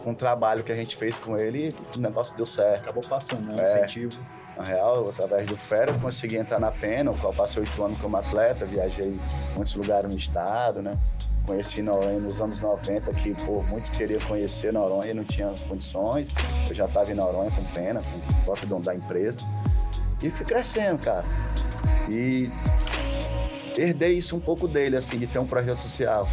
[0.04, 2.84] com o trabalho que a gente fez com ele, o negócio deu certo.
[2.84, 3.58] Acabou passando, né?
[3.58, 3.64] É.
[3.64, 4.20] incentivo.
[4.56, 7.98] Na real, através do Fera, eu consegui entrar na Pena, o qual passei oito anos
[8.00, 9.20] como atleta, viajei em
[9.54, 10.98] muitos lugares no estado, né?
[11.46, 16.28] Conheci Noronha nos anos 90, que pô, muitos queriam conhecer Noronha e não tinham condições.
[16.70, 19.38] Eu já estava em Noronha com Pena, com o próprio dono da empresa.
[20.26, 21.24] E fui crescendo, cara.
[22.10, 22.50] E
[23.78, 26.28] herdei isso um pouco dele, assim, de ter um projeto social.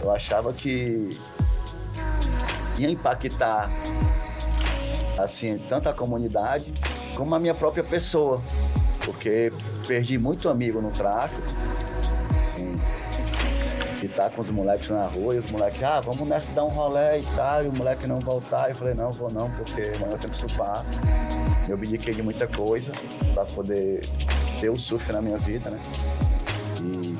[0.00, 1.18] Eu achava que
[2.78, 3.68] ia impactar,
[5.18, 6.72] assim, tanto a comunidade
[7.16, 8.40] como a minha própria pessoa,
[9.04, 9.52] porque
[9.88, 11.42] perdi muito amigo no tráfico,
[12.52, 12.80] assim,
[14.06, 16.68] de estar com os moleques na rua e os moleques, ah, vamos nessa dar um
[16.68, 18.68] rolê e tal, e o moleque não voltar.
[18.68, 20.84] Eu falei, não, vou não, porque amanhã eu tenho que surfar.
[21.68, 22.92] Eu abdiquei de muita coisa
[23.34, 24.00] para poder
[24.60, 25.80] ter o surf na minha vida, né?
[26.80, 27.16] E,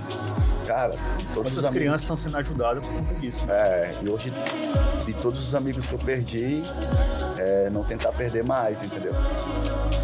[0.67, 1.71] cara, todos os Quantas amigos...
[1.71, 3.45] crianças estão sendo ajudadas por conta disso?
[3.47, 3.55] né?
[3.55, 4.33] É, e hoje,
[5.05, 6.63] de todos os amigos que eu perdi,
[7.39, 9.13] é, não tentar perder mais, entendeu?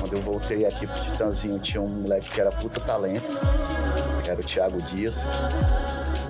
[0.00, 3.38] Quando eu voltei aqui pro Titanzinho, tinha um moleque que era puta talento,
[4.24, 5.16] que era o Thiago Dias.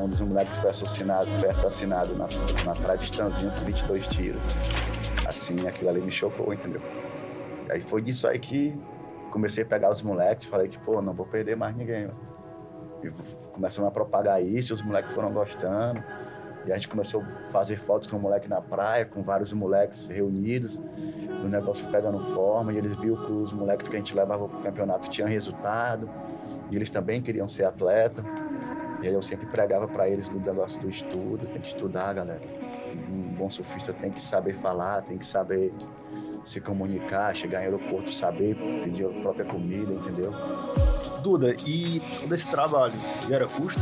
[0.03, 2.27] Um dos moleques foi assassinado, foi assassinado na,
[2.67, 4.43] na praia de Titanzinho com 22 tiros.
[5.29, 6.83] Assim, aquilo ali me chocou, entendeu?
[7.71, 8.77] Aí foi disso aí que
[9.31, 12.11] comecei a pegar os moleques, falei que, pô, não vou perder mais ninguém.
[13.05, 13.11] E
[13.53, 16.03] começamos a propagar isso, os moleques foram gostando.
[16.67, 20.09] E a gente começou a fazer fotos com o moleque na praia, com vários moleques
[20.09, 20.81] reunidos.
[21.45, 24.59] O negócio pegando forma e eles viram que os moleques que a gente levava para
[24.59, 26.11] o campeonato tinham resultado.
[26.71, 28.25] E eles também queriam ser atleta.
[29.03, 32.41] E aí eu sempre pregava para eles do negócio do estudo, tem que estudar, galera.
[33.11, 35.73] Um bom surfista tem que saber falar, tem que saber
[36.45, 40.33] se comunicar, chegar em aeroporto, saber pedir a própria comida, entendeu?
[41.21, 42.95] Duda, e todo esse trabalho
[43.29, 43.81] gera custo?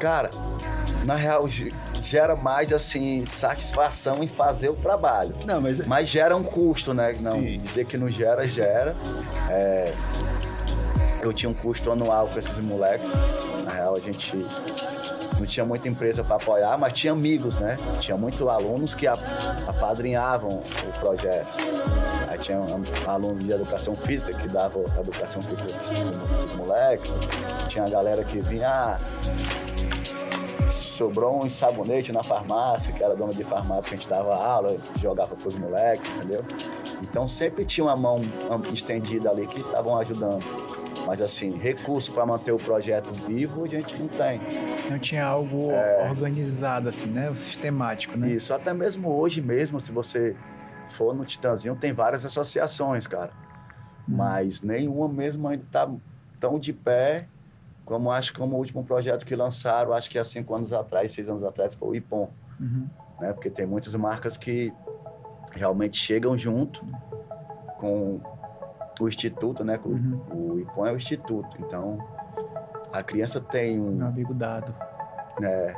[0.00, 0.30] Cara,
[1.06, 1.44] na real
[2.02, 5.32] gera mais assim satisfação em fazer o trabalho.
[5.46, 7.16] Não, mas mas gera um custo, né?
[7.20, 7.58] Não Sim.
[7.58, 8.94] dizer que não gera, gera.
[9.50, 9.92] É,
[11.26, 13.08] eu tinha um custo anual com esses moleques.
[13.64, 14.36] Na real a gente
[15.38, 17.76] não tinha muita empresa para apoiar, mas tinha amigos, né?
[18.00, 21.48] Tinha muitos alunos que apadrinhavam o projeto.
[22.28, 27.12] Aí tinha um aluno de educação física que dava educação física para os moleques.
[27.68, 29.00] Tinha a galera que vinha, ah,
[30.80, 34.76] sobrou um sabonete na farmácia, que era dona de farmácia que a gente dava aula,
[35.00, 36.44] jogava para os moleques, entendeu?
[37.02, 38.20] Então sempre tinha uma mão
[38.72, 40.42] estendida ali que estavam ajudando.
[41.06, 44.40] Mas assim, recurso para manter o projeto vivo a gente não tem.
[44.90, 45.70] Não tinha algo
[46.08, 47.30] organizado assim, né?
[47.30, 48.30] O sistemático, né?
[48.30, 50.34] Isso, até mesmo hoje mesmo, se você
[50.88, 53.30] for no Titanzinho, tem várias associações, cara.
[54.06, 55.90] Mas nenhuma mesmo ainda tá
[56.38, 57.26] tão de pé
[57.84, 61.12] como acho que como o último projeto que lançaram, acho que há cinco anos atrás,
[61.12, 62.28] seis anos atrás, foi o IPOM.
[62.58, 62.88] Uhum.
[63.20, 63.32] Né?
[63.32, 64.72] Porque tem muitas marcas que
[65.52, 66.84] realmente chegam junto
[67.78, 68.20] com
[69.00, 69.78] o Instituto, né?
[69.84, 70.20] Uhum.
[70.54, 71.56] O IPOM é o Instituto.
[71.60, 71.98] Então,
[72.92, 74.74] a criança tem um, Meu amigo dado.
[75.40, 75.74] né,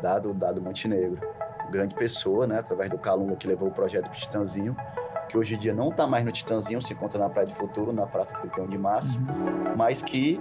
[0.00, 1.18] dado dado Montenegro,
[1.70, 4.76] grande pessoa, né, através do Calunga que levou o projeto pro Titanzinho,
[5.28, 7.92] que hoje em dia não está mais no Titanzinho, se encontra na Praia de Futuro,
[7.92, 9.74] na Praça 31 de Março, Uhum.
[9.76, 10.38] mas que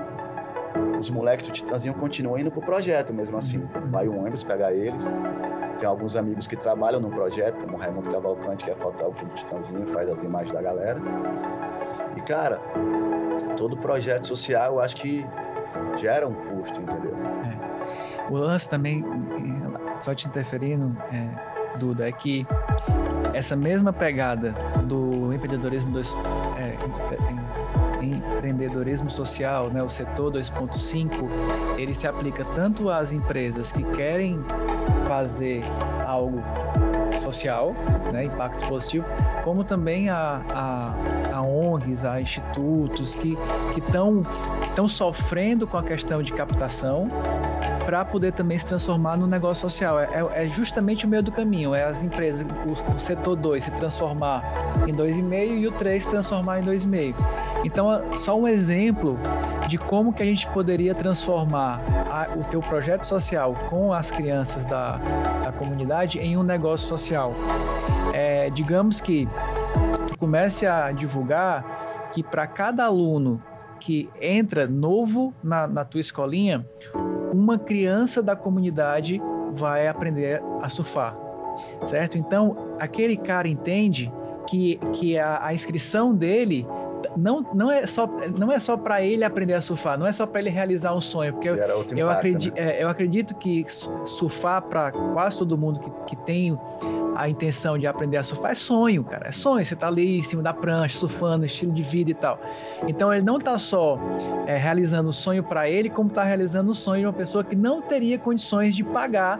[0.99, 3.59] os moleques do Titanzinho continuam indo pro projeto mesmo assim.
[3.89, 5.03] Vai o ônibus pegar eles.
[5.79, 9.33] Tem alguns amigos que trabalham no projeto, como o Raimundo Cavalcante, que é fotógrafo do
[9.33, 10.99] Titanzinho, faz as imagens da galera.
[12.15, 12.59] E cara,
[13.57, 15.25] todo projeto social eu acho que
[15.97, 17.13] gera um custo, entendeu?
[18.29, 19.03] O lance também,
[19.99, 22.45] só te interferindo, é, Duda, é que
[23.33, 25.91] essa mesma pegada do empreendedorismo
[26.57, 27.17] é, empre-
[28.01, 31.09] em- empreendedorismo social, né, o setor 2.5,
[31.77, 34.39] ele se aplica tanto às empresas que querem
[35.07, 35.61] fazer
[36.05, 36.41] algo
[37.33, 37.73] social,
[38.11, 39.05] né, impacto positivo,
[39.43, 40.93] como também a, a,
[41.33, 43.37] a ONGs, a institutos que
[43.75, 44.23] estão
[44.61, 47.09] estão sofrendo com a questão de captação
[47.85, 49.99] para poder também se transformar no negócio social.
[49.99, 53.63] É, é- é justamente o meio do caminho, é as empresas, o, o setor 2
[53.63, 54.43] se transformar
[54.87, 57.15] em 2,5 e o 3 se transformar em 2,5.
[57.63, 59.17] Então, é só um exemplo
[59.67, 64.65] de como que a gente poderia transformar a- o teu projeto social com as crianças
[64.65, 64.97] da,
[65.43, 67.33] da comunidade em um negócio social.
[68.13, 69.27] É, digamos que
[70.19, 73.41] comece a divulgar que para cada aluno
[73.79, 76.65] que entra novo na, na tua escolinha,
[77.33, 79.21] uma criança da comunidade
[79.53, 81.17] vai aprender a surfar,
[81.85, 82.17] certo?
[82.17, 84.11] Então, aquele cara entende
[84.47, 86.67] que, que a, a inscrição dele
[87.17, 90.25] não, não é só, não é só para ele aprender a surfar, não é só
[90.25, 92.77] para ele realizar um sonho, porque eu, outro eu, impacto, acredito, né?
[92.77, 96.57] é, eu acredito que su- surfar para quase todo mundo que, que tem
[97.15, 99.27] a intenção de aprender a surfar é sonho, cara.
[99.29, 99.63] É sonho.
[99.63, 102.39] Você tá ali em cima da prancha, surfando, estilo de vida e tal.
[102.87, 103.97] Então ele não tá só
[104.45, 107.55] é, realizando o sonho para ele, como tá realizando o sonho de uma pessoa que
[107.55, 109.39] não teria condições de pagar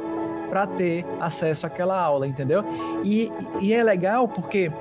[0.50, 2.64] para ter acesso àquela aula, entendeu?
[3.04, 4.72] E, e é legal porque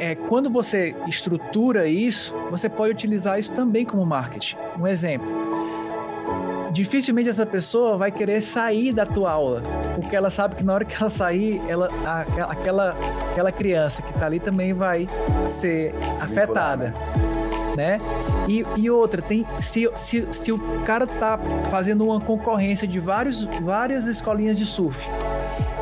[0.00, 4.56] é, quando você estrutura isso, você pode utilizar isso também como marketing.
[4.78, 5.55] Um exemplo.
[6.76, 9.62] Dificilmente essa pessoa vai querer sair da tua aula,
[9.94, 12.94] porque ela sabe que na hora que ela sair, ela, a- aquela,
[13.32, 15.06] aquela criança que está ali também vai
[15.48, 16.94] ser afetada,
[17.74, 17.98] né?
[18.46, 21.38] E, e outra, tem, se, se, se o cara tá
[21.70, 25.08] fazendo uma concorrência de vários, várias escolinhas de surf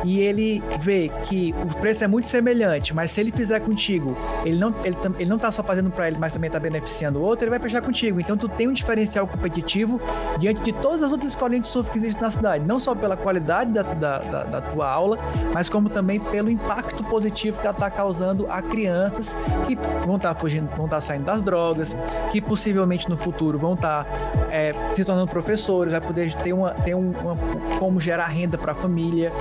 [0.05, 4.15] e ele vê que o preço é muito semelhante, mas se ele fizer contigo,
[4.45, 7.23] ele não, ele, ele não tá só fazendo para ele, mas também tá beneficiando o
[7.23, 8.19] outro, ele vai fechar contigo.
[8.19, 9.99] Então tu tem um diferencial competitivo
[10.39, 13.17] diante de todas as outras escolinhas de surf que existem na cidade, não só pela
[13.17, 15.17] qualidade da, da, da, da tua aula,
[15.51, 20.35] mas como também pelo impacto positivo que ela tá causando a crianças que vão estar
[20.35, 21.95] fugindo, vão estar saindo das drogas,
[22.31, 24.05] que possivelmente no futuro vão estar
[24.51, 27.35] é, se tornando professores, vai poder ter uma, ter um, uma,
[27.79, 29.31] como gerar renda para a família,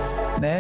[0.41, 0.54] né?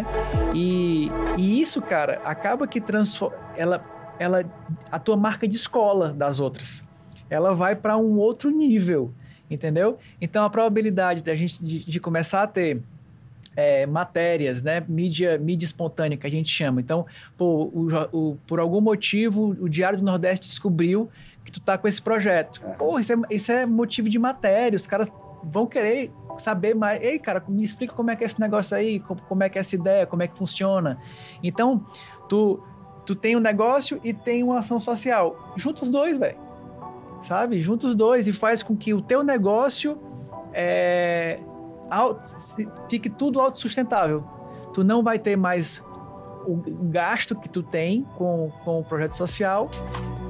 [0.54, 3.84] E, e isso, cara, acaba que transforma, ela,
[4.18, 4.44] ela,
[4.90, 6.84] a tua marca de escola das outras,
[7.28, 9.12] ela vai para um outro nível,
[9.50, 9.98] entendeu?
[10.20, 12.82] Então a probabilidade da gente de, de começar a ter
[13.56, 14.82] é, matérias, né?
[14.88, 16.80] Mídia, mídia espontânea que a gente chama.
[16.80, 21.08] Então, pô, o, o, por algum motivo, o Diário do Nordeste descobriu
[21.44, 22.60] que tu tá com esse projeto.
[22.64, 22.72] É.
[22.72, 24.76] Pô, isso é, isso é motivo de matéria.
[24.76, 25.08] Os caras
[25.44, 27.02] vão querer saber mais.
[27.02, 29.60] Ei, cara, me explica como é que é esse negócio aí, como é que é
[29.60, 30.98] essa ideia, como é que funciona.
[31.42, 31.84] Então,
[32.28, 32.62] tu,
[33.04, 35.52] tu tem um negócio e tem uma ação social.
[35.56, 36.38] Junta os dois, velho.
[37.22, 37.60] Sabe?
[37.60, 39.98] Junta os dois e faz com que o teu negócio
[40.52, 41.40] é,
[42.88, 44.24] fique tudo autossustentável.
[44.72, 45.82] Tu não vai ter mais
[46.46, 46.56] o
[46.90, 49.70] gasto que tu tem com, com o projeto social,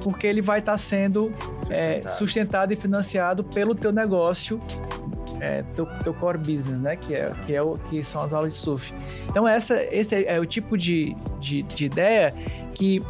[0.05, 1.71] porque ele vai estar tá sendo sustentado.
[1.71, 4.61] É, sustentado e financiado pelo teu negócio
[5.39, 6.95] é, teu, teu core business, né?
[6.95, 8.93] Que, é, que, é o, que são as aulas de surf.
[9.27, 12.31] Então, essa, esse é, é o tipo de, de, de, ideia
[12.75, 13.01] que,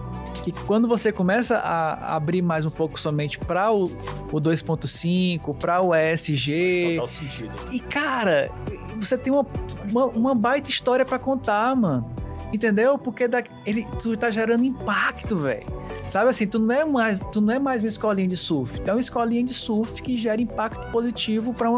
[0.44, 3.84] que quando você começa a abrir mais um pouco somente para o,
[4.32, 6.94] o 2.5, para o ESG...
[6.94, 7.52] Total sentido.
[7.74, 8.50] E, cara,
[8.96, 9.46] você tem uma,
[9.92, 12.15] uma, uma baita história para contar, mano.
[12.56, 12.98] Entendeu?
[12.98, 15.66] Porque da, ele, tu tá gerando impacto, velho.
[16.08, 18.90] Sabe assim, tu não é mais, tu não é mais uma escolinha de surf, tu
[18.90, 21.70] é uma escolinha de surf que gera impacto positivo para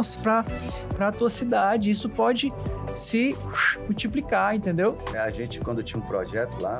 [0.94, 1.90] para a tua cidade.
[1.90, 2.54] Isso pode
[2.96, 3.36] se
[3.86, 5.00] multiplicar, entendeu?
[5.16, 6.78] A gente quando tinha um projeto lá,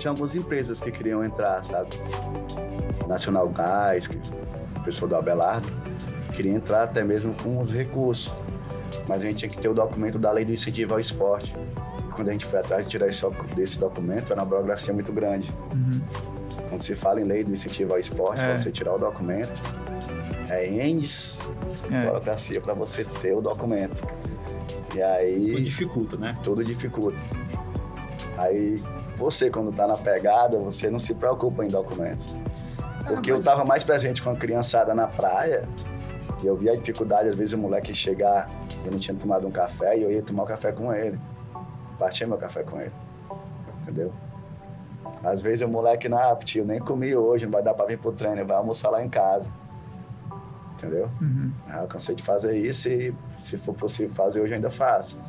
[0.00, 1.90] tinha algumas empresas que queriam entrar, sabe?
[3.06, 5.68] Nacional Gás, que, o pessoal do Abelardo,
[6.34, 8.32] queria entrar até mesmo com os recursos.
[9.06, 11.54] Mas a gente tinha que ter o documento da lei do incentivo ao esporte
[12.18, 15.52] quando a gente foi atrás de tirar esse, desse documento, era uma burocracia muito grande.
[15.72, 16.00] Uhum.
[16.68, 18.58] Quando se fala em lei do incentivo ao esporte, é.
[18.58, 19.52] você tirar o documento,
[20.50, 21.48] é ENDES,
[21.88, 22.06] é.
[22.06, 24.02] burocracia para você ter o documento.
[24.96, 25.50] E aí...
[25.52, 26.36] Tudo dificulta, né?
[26.42, 27.18] Tudo dificulta.
[28.36, 28.82] Aí
[29.14, 32.34] você, quando tá na pegada, você não se preocupa em documentos.
[32.80, 33.46] Ah, Porque mas...
[33.46, 35.62] eu tava mais presente com a criançada na praia,
[36.42, 38.50] e eu via a dificuldade, às vezes, o moleque chegar,
[38.84, 41.16] eu não tinha tomado um café, e eu ia tomar um café com ele
[41.98, 42.92] partia meu café com ele.
[43.82, 44.12] Entendeu?
[45.22, 48.12] Às vezes o moleque, não, tio, nem comi hoje, não vai dar pra vir pro
[48.12, 49.48] treino, vai almoçar lá em casa.
[50.74, 51.10] Entendeu?
[51.20, 51.50] Uhum.
[51.80, 55.20] Eu cansei de fazer isso e se for possível fazer hoje, eu ainda faço.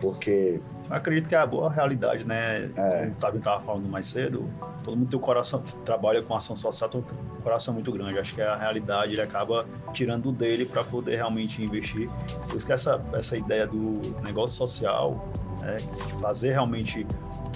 [0.00, 2.70] Porque eu acredito que é a boa realidade, né?
[2.76, 2.98] É.
[3.00, 4.48] Como o Tavinho estava falando mais cedo,
[4.82, 8.18] todo mundo tem o coração, que trabalha com ação social, tem um coração muito grande.
[8.18, 12.08] Acho que a realidade ele acaba tirando dele para poder realmente investir.
[12.48, 15.28] Por isso que essa, essa ideia do negócio social
[15.76, 17.06] de fazer realmente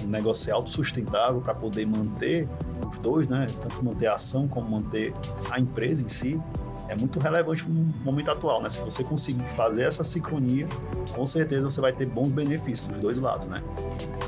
[0.05, 2.49] um negócio autossustentável para poder manter
[2.91, 5.15] os dois, né, tanto manter a ação como manter
[5.51, 6.41] a empresa em si,
[6.88, 8.69] é muito relevante no momento atual, né?
[8.69, 10.67] Se você conseguir fazer essa sincronia,
[11.15, 13.62] com certeza você vai ter bons benefícios dos dois lados, né?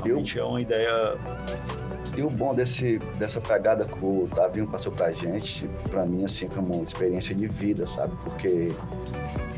[0.03, 0.45] Realmente Eu...
[0.45, 1.17] é uma ideia
[2.17, 6.47] e o bom desse, dessa pegada que o Tavinho passou pra gente, pra mim, assim,
[6.47, 8.13] como uma experiência de vida, sabe?
[8.23, 8.71] Porque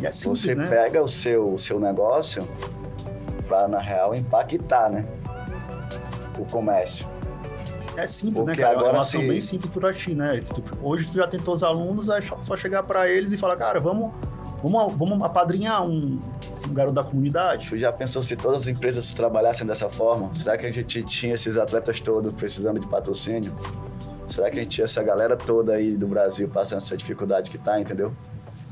[0.01, 0.67] é simples, você né?
[0.67, 2.43] pega o seu, o seu negócio
[3.47, 5.05] para, na real, impactar, né?
[6.38, 7.07] O comércio.
[7.97, 8.77] É simples, né, Porque né, cara?
[8.77, 9.27] Agora é uma ação se...
[9.27, 10.39] bem simples por ti, né?
[10.83, 13.79] Hoje tu já tem todos os alunos, é só chegar para eles e falar, cara,
[13.79, 14.12] vamos,
[14.62, 16.19] vamos, vamos apadrinhar um,
[16.69, 17.69] um garoto da comunidade.
[17.69, 20.33] Tu já pensou se todas as empresas trabalhassem dessa forma?
[20.36, 23.51] Será que a gente tinha esses atletas todos precisando de patrocínio?
[24.29, 27.57] Será que a gente tinha essa galera toda aí do Brasil passando essa dificuldade que
[27.57, 28.13] tá, entendeu?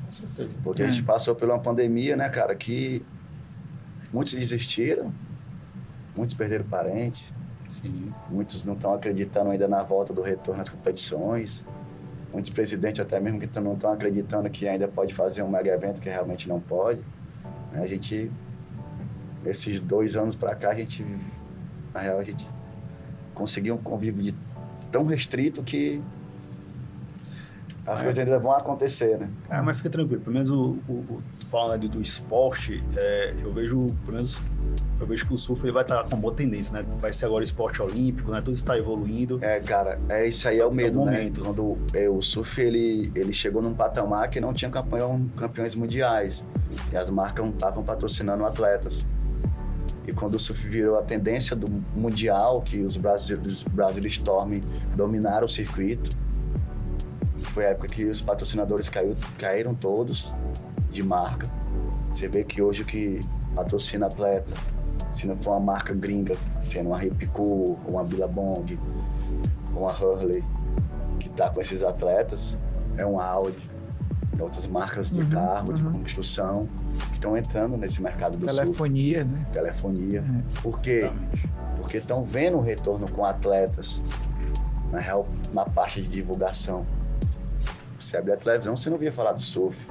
[0.06, 0.50] Com certeza.
[0.64, 0.86] Porque é.
[0.86, 3.04] a gente passou por uma pandemia, né, cara, que
[4.16, 5.12] Muitos desistiram,
[6.16, 7.34] muitos perderam parentes,
[7.68, 8.14] Sim.
[8.30, 11.66] muitos não estão acreditando ainda na volta do retorno às competições.
[12.32, 16.00] Muitos presidentes até mesmo que não estão acreditando que ainda pode fazer um mega evento
[16.00, 17.02] que realmente não pode.
[17.74, 18.32] A gente,
[19.46, 21.06] esses dois anos para cá, a gente,
[21.94, 22.48] na real, a gente
[23.34, 24.34] conseguiu um convívio de,
[24.94, 26.02] tão restrito que
[27.86, 28.04] as é.
[28.06, 29.30] coisas ainda vão acontecer, né?
[29.50, 30.22] É, mas fica tranquilo.
[30.22, 31.24] Pelo menos o, o, o
[31.70, 34.42] né, do, esporte, é, eu vejo, pelo menos,
[35.00, 36.86] eu vejo que o surf ele vai estar tá com boa tendência, né?
[37.00, 38.42] Vai ser agora esporte olímpico, né?
[38.42, 39.40] Tudo está evoluindo.
[39.42, 41.32] É, cara, é isso aí é o medo, é né?
[41.38, 46.44] Quando é, o surf ele, ele chegou num patamar que não tinha campeão, campeões mundiais
[46.92, 49.06] e as marcas não estavam patrocinando atletas.
[50.08, 54.62] E quando o surf virou a tendência do mundial, que os brasileiros, Brasil Storm
[54.96, 56.12] dominaram o circuito,
[57.42, 60.32] foi a época que os patrocinadores caiu, caíram todos
[60.96, 61.48] de marca.
[62.10, 63.20] Você vê que hoje o que
[63.54, 64.52] patrocina atleta,
[65.14, 68.80] se não for uma marca gringa, sendo uma Repicu, uma Billabong,
[69.76, 70.44] uma Hurley,
[71.20, 72.56] que está com esses atletas,
[72.98, 73.70] é um Audi,
[74.40, 75.76] outras marcas de uhum, carro, uhum.
[75.76, 76.70] de construção,
[77.10, 79.46] que estão entrando nesse mercado do Telefonia, né?
[79.52, 80.24] Telefonia.
[80.24, 80.62] É.
[80.62, 81.10] Por quê?
[81.78, 84.02] Porque estão vendo o retorno com atletas,
[84.92, 86.86] na real, na parte de divulgação.
[88.00, 89.86] Você abrir a televisão, você não via falar do surf.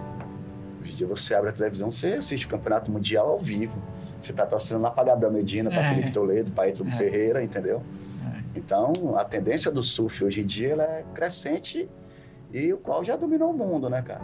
[0.94, 3.82] Hoje em dia você abre a televisão, você assiste o campeonato mundial ao vivo.
[4.22, 5.88] Você tá torcendo lá para Gabriel Medina, para É.
[5.90, 6.92] Felipe Toledo, para Ítalo É.
[6.92, 7.82] Ferreira, entendeu?
[8.32, 8.40] É.
[8.56, 11.88] Então, a tendência do surf hoje em dia ela é crescente
[12.52, 14.20] e o qual já dominou o mundo, né, cara?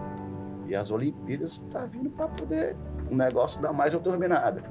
[0.69, 2.77] E as Olimpíadas tá vindo para poder
[3.11, 4.63] o negócio dar mais uma turbinada.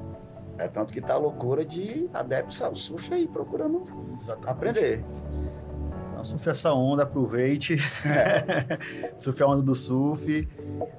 [0.58, 3.84] É tanto que tá a loucura de adeptos ao surf aí procurando
[4.20, 4.50] Exatamente.
[4.50, 5.04] aprender.
[6.24, 7.78] Surfe essa onda, aproveite.
[9.18, 10.48] surfe a onda do surf.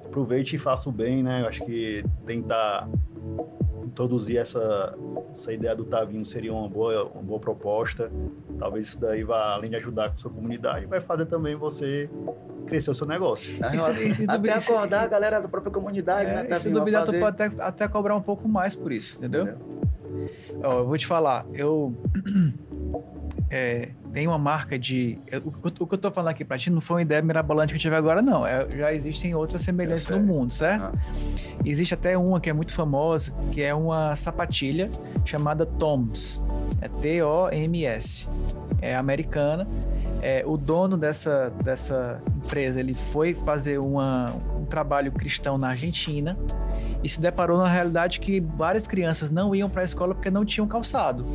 [0.05, 1.41] Aproveite e faça o bem, né?
[1.41, 2.87] Eu acho que tentar
[3.83, 4.95] introduzir essa,
[5.31, 8.11] essa ideia do Tavinho seria uma boa, uma boa proposta.
[8.57, 12.09] Talvez isso daí vá, além de ajudar com a sua comunidade, vai fazer também você
[12.67, 13.57] crescer o seu negócio.
[13.59, 16.41] Na Isso- isso- até isso- acordar a galera da própria comunidade, né?
[16.41, 19.17] É, Tá e se duvidar, tu pode até, até cobrar um pouco mais por isso,
[19.17, 19.55] entendeu?
[20.63, 21.93] Ó, eu vou te falar, eu
[23.49, 25.17] é, tenho uma marca de.
[25.45, 27.81] o, que eu- tô falando aqui pra ti não foi uma ideia mirabolante que eu
[27.81, 28.45] tive agora, não.
[28.45, 30.83] É, já existem outras semelhanças Eu no mundo, certo?
[30.85, 30.91] Ah.
[31.65, 34.89] Existe até uma que é muito famosa, que é uma sapatilha
[35.25, 36.41] chamada Toms.
[36.81, 38.27] É T-O-M-S.
[38.81, 39.67] É americana.
[40.23, 46.37] É, o dono dessa, dessa empresa ele foi fazer uma- um trabalho cristão na Argentina
[47.03, 50.45] e se deparou na realidade que várias crianças não iam para a escola porque não
[50.45, 51.25] tinham calçado.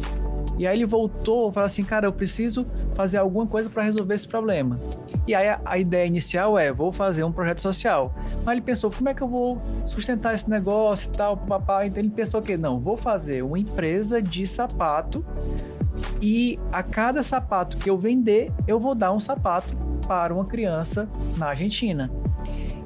[0.58, 4.14] E aí ele voltou e falou assim, cara, eu preciso fazer alguma coisa para resolver
[4.14, 4.78] esse problema.
[5.26, 8.14] E aí a, a ideia inicial é, vou fazer um projeto social.
[8.44, 11.86] Mas ele pensou, como é que eu vou sustentar esse negócio e tal, papá.
[11.86, 15.24] Então ele pensou que não, vou fazer uma empresa de sapato
[16.20, 19.76] e a cada sapato que eu vender, eu vou dar um sapato
[20.06, 22.10] para uma criança na Argentina.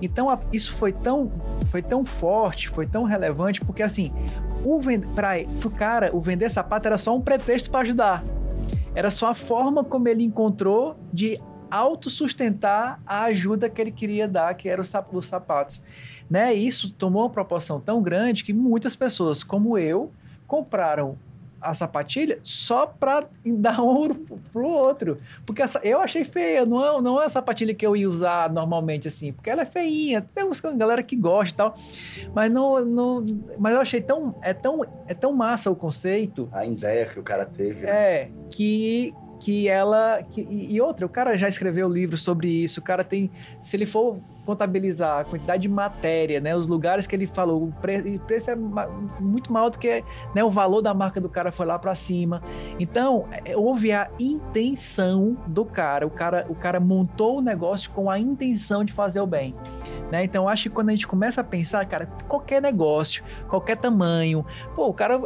[0.02, 1.30] Então isso foi tão,
[1.68, 4.12] foi tão forte, foi tão relevante, porque assim,
[4.64, 4.80] o
[5.14, 8.24] para o cara, o vender sapato era só um pretexto para ajudar.
[8.94, 11.40] Era só a forma como ele encontrou de
[11.70, 15.80] autossustentar a ajuda que ele queria dar, que era os sapatos.
[16.28, 16.52] Né?
[16.52, 20.12] Isso tomou uma proporção tão grande que muitas pessoas, como eu,
[20.46, 21.16] compraram
[21.60, 24.14] a sapatilha só para dar um ouro
[24.52, 25.18] pro outro.
[25.44, 28.50] Porque essa, eu achei feia, não é, não é a sapatilha que eu ia usar
[28.52, 31.74] normalmente assim, porque ela é feinha, tem uns galera que gosta e tal,
[32.34, 33.24] mas não, não
[33.58, 37.22] mas eu achei tão é tão é tão massa o conceito A ideia que o
[37.22, 37.86] cara teve.
[37.86, 37.90] né?
[37.90, 40.22] é, que, que ela.
[40.22, 42.80] Que, e outra, o cara já escreveu livro sobre isso.
[42.80, 43.30] O cara tem.
[43.62, 44.18] Se ele for
[44.50, 46.56] contabilizar a quantidade de matéria, né?
[46.56, 48.56] Os lugares que ele falou, o preço, o preço é
[49.20, 50.02] muito maior do que
[50.34, 52.42] né, o valor da marca do cara foi lá para cima.
[52.78, 56.04] Então, é, houve a intenção do cara.
[56.04, 59.54] O cara, o cara montou o negócio com a intenção de fazer o bem.
[60.10, 60.24] Né?
[60.24, 64.44] Então, acho que quando a gente começa a pensar, cara, qualquer negócio, qualquer tamanho,
[64.74, 65.20] pô, o cara,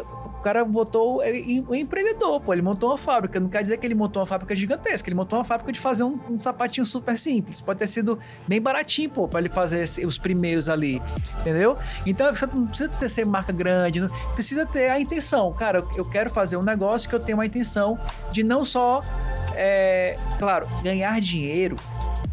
[0.45, 3.41] cara botou um empreendedor, pô, ele montou uma fábrica.
[3.41, 6.05] Não quer dizer que ele montou uma fábrica gigantesca, ele montou uma fábrica de fazer
[6.05, 7.63] um, um sapatinho super simples.
[7.63, 11.01] Pode ter sido bem baratinho, pô, para ele fazer os primeiros ali,
[11.41, 11.79] entendeu?
[12.05, 15.51] Então, você não precisa ter, ser marca grande, não, precisa ter a intenção.
[15.55, 17.99] Cara, eu quero fazer um negócio que eu tenho uma intenção
[18.31, 19.01] de não só,
[19.55, 21.77] é, claro, ganhar dinheiro,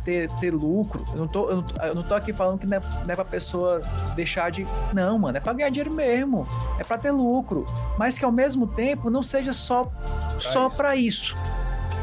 [0.04, 1.06] ter, ter lucro.
[1.14, 3.12] Eu não, tô, eu, não, tô- eu não tô aqui falando que não é, não
[3.12, 3.82] é pra pessoa
[4.16, 4.66] deixar de.
[4.94, 6.48] Não, mano, é pra ganhar dinheiro mesmo.
[6.80, 7.66] É pra ter lucro.
[7.98, 9.92] Mas que ao mesmo tempo não seja só,
[10.40, 10.78] só isso.
[10.78, 11.36] pra isso.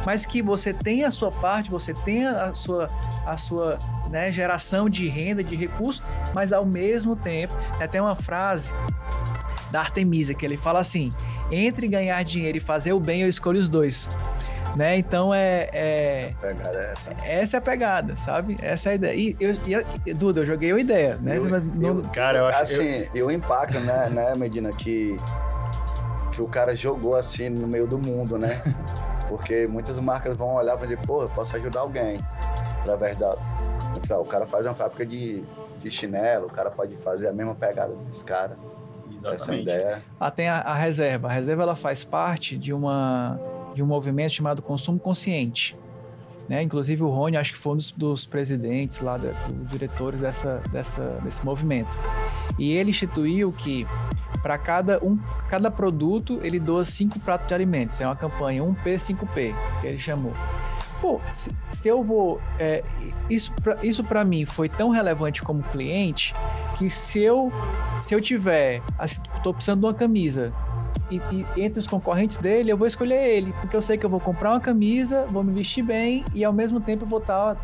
[0.06, 2.88] Mas que você tenha a sua parte, você tenha a sua,
[3.26, 3.78] a sua
[4.10, 6.02] né, geração de renda, de recursos,
[6.34, 7.52] mas ao mesmo tempo.
[7.76, 8.72] Tem até uma frase
[9.70, 11.12] da Artemisa que ele fala assim:
[11.50, 14.08] entre ganhar dinheiro e fazer o bem, eu escolho os dois.
[14.78, 14.96] Né?
[14.96, 17.10] Então é, é- Pegada é essa.
[17.26, 18.56] essa é a pegada, sabe?
[18.62, 19.16] Essa é a ideia.
[19.16, 19.56] E, eu,
[20.06, 21.36] e, Duda, eu joguei uma ideia, né?
[21.36, 25.16] Eu- Mas não- Cara, eu acho Assim, e o impacto, né, né, Medina, que,
[26.32, 28.62] que o cara jogou assim no meio do mundo, né?
[29.28, 32.20] Porque muitas marcas vão olhar para dizer, pô, eu posso ajudar alguém
[32.80, 33.34] através da.
[33.96, 35.42] Então, o cara faz uma fábrica de,
[35.82, 38.56] de chinelo, o cara pode fazer a mesma pegada desse cara.
[39.18, 39.62] Essa é a Exatamente.
[39.64, 40.02] ideia.
[40.20, 41.26] Ah, tem a, a reserva.
[41.28, 43.38] A reserva ela faz parte de, uma,
[43.78, 45.76] de um movimento chamado consumo consciente.
[46.48, 46.62] Né?
[46.62, 49.30] Inclusive o Rony, acho que foi um dos, dos presidentes lá, dos
[49.70, 51.96] diretores dessa, dessa, desse movimento.
[52.58, 53.86] E ele instituiu que
[54.42, 55.16] para cada, um,
[55.48, 58.00] cada produto ele doa cinco pratos de alimentos.
[58.00, 60.32] É uma campanha 1P, 5P, que ele chamou.
[61.00, 62.40] Pô, se, se eu vou.
[62.58, 62.82] é,
[63.30, 66.34] isso pra, isso para mim foi tão relevante como cliente
[66.76, 67.52] que se eu,
[68.00, 68.82] se eu tiver.
[68.98, 70.52] assim, tô precisando de uma camisa.
[71.10, 71.20] E,
[71.56, 74.20] e entre os concorrentes dele, eu vou escolher ele, porque eu sei que eu vou
[74.20, 77.56] comprar uma camisa, vou me vestir bem e ao mesmo tempo eu vou estar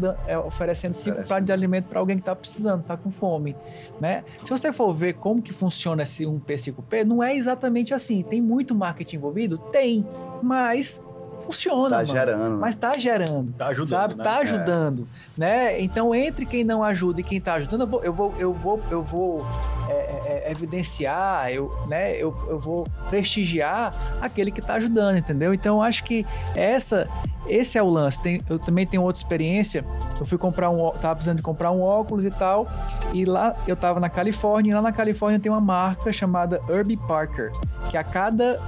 [0.47, 1.29] oferecendo cinco Oferecendo.
[1.29, 3.55] pratos de alimento para alguém que está precisando, está com fome,
[4.01, 4.25] né?
[4.43, 8.23] Se você for ver como que funciona esse 1P, 5P, não é exatamente assim.
[8.23, 9.59] Tem muito marketing envolvido?
[9.59, 10.07] Tem,
[10.43, 11.03] mas
[11.45, 12.07] funciona, Tá mano.
[12.07, 12.59] gerando.
[12.59, 13.53] Mas tá gerando.
[13.53, 14.15] Tá ajudando, sabe?
[14.17, 14.25] né?
[14.25, 14.43] Tá É.
[14.43, 15.81] ajudando, né?
[15.81, 18.81] Então, entre quem não ajuda e quem tá ajudando, eu vou, eu vou, eu vou,
[18.91, 19.47] eu vou
[19.89, 22.13] é, é, é, evidenciar, eu, né?
[22.17, 25.53] Eu, eu vou prestigiar aquele que tá ajudando, entendeu?
[25.55, 26.25] Então, eu acho que
[26.55, 27.09] essa,
[27.47, 28.21] esse é o lance.
[28.21, 29.85] Tem- eu também tenho outra experiência.
[30.19, 32.67] Eu fui comprar um, tava precisando de comprar um óculos e tal,
[33.13, 36.97] e lá eu tava na Califórnia, e lá na Califórnia tem uma marca chamada Herbie
[36.97, 37.51] Parker,
[37.91, 38.59] que a cada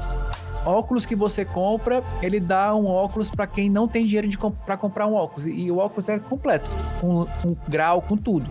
[0.67, 4.77] óculos que você compra, ele dá um óculos para quem não tem dinheiro de para
[4.77, 5.49] comprar um óculos.
[5.49, 6.69] E o óculos é completo,
[7.01, 8.51] com, com grau, com tudo.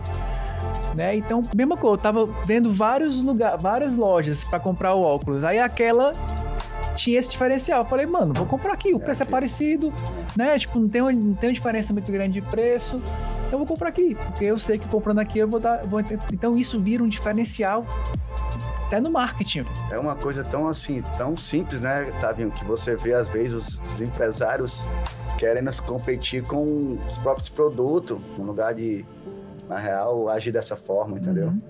[0.94, 1.14] Né?
[1.16, 5.44] Então, mesma coisa, eu tava vendo vários lugares, várias lojas para comprar o óculos.
[5.44, 6.12] Aí aquela
[6.94, 7.82] tinha esse diferencial.
[7.82, 9.92] Eu falei, mano, vou comprar aqui, o É preço é parecido,
[10.34, 10.58] né?
[10.58, 12.98] Tipo, não tem, uma- não tem uma diferença muito grande de preço.
[13.52, 15.84] Eu vou comprar aqui, porque eu sei que comprando aqui eu vou dar.
[15.84, 16.00] Vou,
[16.32, 17.84] então isso vira um diferencial
[18.86, 19.64] até no marketing.
[19.90, 23.80] É uma coisa tão assim, tão simples, né, Tavinho, que você vê às vezes os,
[23.92, 24.82] os empresários
[25.38, 29.04] querendo se competir com os próprios produtos, no lugar de,
[29.68, 31.48] na real, agir dessa forma, entendeu?
[31.48, 31.60] Uhum.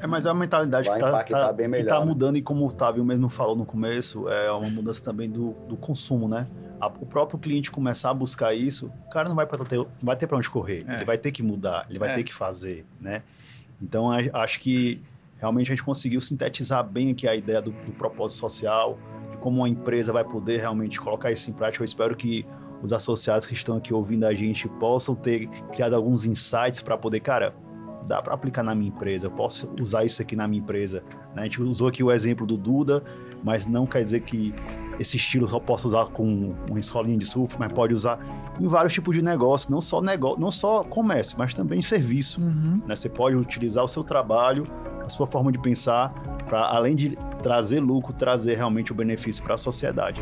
[0.00, 2.06] É, mas é uma mentalidade Vai que tá, impactar tá- bem que melhor, tá né?
[2.06, 5.76] mudando e como o Otávio mesmo falou no começo, é uma mudança também do, do
[5.76, 6.46] consumo, né?
[6.80, 9.86] A- o próprio cliente começar a buscar isso, o cara não vai, pra ter, não
[10.02, 10.94] vai ter para onde correr, É.
[10.96, 12.14] ele vai ter que mudar, ele vai É.
[12.14, 13.22] ter que fazer, né?
[13.80, 15.00] Então, acho que
[15.42, 18.96] realmente a gente conseguiu sintetizar bem aqui a ideia do, do propósito social,
[19.32, 21.82] de como uma empresa vai poder realmente colocar isso em prática.
[21.82, 22.46] Eu espero que
[22.80, 27.18] os associados que estão aqui ouvindo a gente possam ter criado alguns insights para poder,
[27.18, 27.56] cara,
[28.06, 31.02] dá para aplicar na minha empresa, eu posso usar isso aqui na minha empresa.
[31.34, 31.42] né?
[31.42, 33.02] A gente usou aqui o exemplo do Duda,
[33.42, 34.54] mas não quer dizer que
[35.00, 38.20] esse estilo só possa usar com uma escolinha de surf, mas pode usar
[38.60, 42.40] em vários tipos de negócio, não só negócio, não só comércio, mas também serviço.
[42.40, 42.80] Uhum.
[42.86, 42.94] né?
[42.94, 44.64] Você pode utilizar o seu trabalho,
[45.04, 46.12] a sua forma de pensar,
[46.46, 50.20] para além de trazer lucro, trazer realmente o benefício para a sociedade.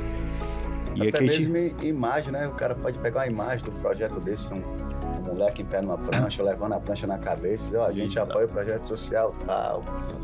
[0.95, 2.49] E Até a gente mesmo em imagem, né?
[2.49, 4.63] O cara pode pegar uma imagem do projeto desse, um,
[5.21, 8.13] um moleque em pé numa prancha, levando a prancha na cabeça, e ó, a gente
[8.13, 8.33] Exato.
[8.33, 9.81] apoia o projeto social tal.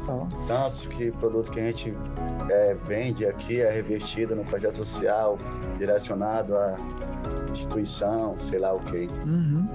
[0.06, 0.26] Tá.
[0.46, 1.92] Tantos que produtos que a gente
[2.50, 5.38] é, vende aqui é revestido no projeto social,
[5.78, 6.76] direcionado à
[7.52, 9.08] instituição, sei lá o quê.
[9.26, 9.66] Uhum.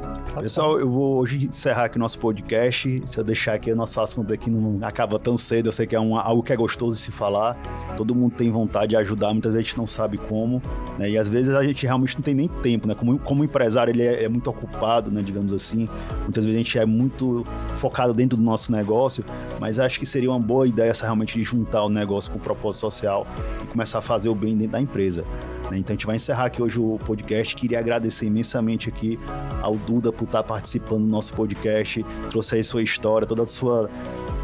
[0.42, 3.02] Pessoal, eu vou hoje encerrar aqui o nosso podcast.
[3.06, 5.96] Se eu deixar aqui o nosso assunto aqui não acaba tão cedo, eu sei que
[5.96, 7.58] é um, algo que é gostoso de se falar.
[7.98, 10.62] Todo mundo tem vontade de ajudar, muitas vezes a gente não sabe como,
[10.98, 11.10] né?
[11.10, 12.96] E às vezes a gente realmente não tem nem tempo, né?
[12.96, 15.22] Como, como empresário, ele é, é muito ocupado, né?
[15.22, 15.88] Digamos assim.
[16.24, 17.46] Muitas vezes a gente é muito
[17.78, 19.24] focado dentro do nosso negócio,
[19.60, 22.42] mas acho que seria uma boa ideia essa realmente de juntar o negócio com o
[22.42, 23.26] propósito social
[23.64, 25.24] e começar a fazer o bem dentro da empresa.
[25.70, 25.78] né?
[25.78, 27.56] Então a gente vai encerrar aqui hoje o podcast.
[27.56, 29.20] Queria agradecer imensamente aqui
[29.62, 33.90] ao Duda por estar participando do nosso podcast, trouxe aí sua história, toda a sua,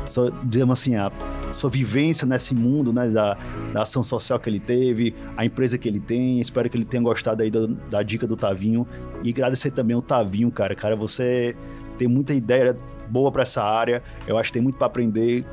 [0.07, 1.11] sua digamos assim, a
[1.51, 3.37] sua vivência nesse mundo, né, da,
[3.73, 6.39] da ação social que ele teve, a empresa que ele tem.
[6.39, 8.85] Espero que ele tenha gostado aí da, da dica do Tavinho
[9.23, 10.75] e agradecer também ao Tavinho, cara.
[10.75, 11.55] Cara, você
[11.97, 12.77] tem muita ideia
[13.09, 14.01] boa para essa área.
[14.27, 15.45] Eu acho que tem muito para aprender.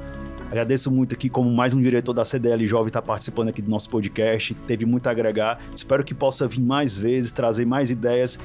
[0.50, 3.88] Agradeço muito aqui como mais um diretor da CDL Jovem está participando aqui do nosso
[3.88, 4.54] podcast.
[4.66, 5.58] Teve muito a agregar.
[5.74, 8.38] Espero que possa vir mais vezes, trazer mais ideias.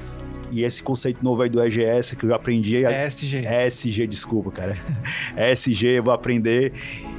[0.50, 2.84] E esse conceito novo aí do EGS que eu aprendi.
[2.84, 3.42] É ESG.
[3.46, 4.76] ESG, desculpa, cara.
[5.36, 6.72] ESG, eu vou aprender.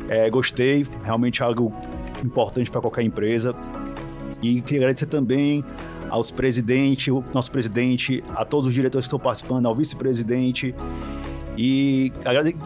[0.09, 1.73] É, gostei, realmente é algo
[2.23, 3.55] importante para qualquer empresa.
[4.41, 5.63] E queria agradecer também
[6.09, 10.75] aos presidentes, o nosso presidente, a todos os diretores que estão participando, ao vice-presidente.
[11.57, 12.13] E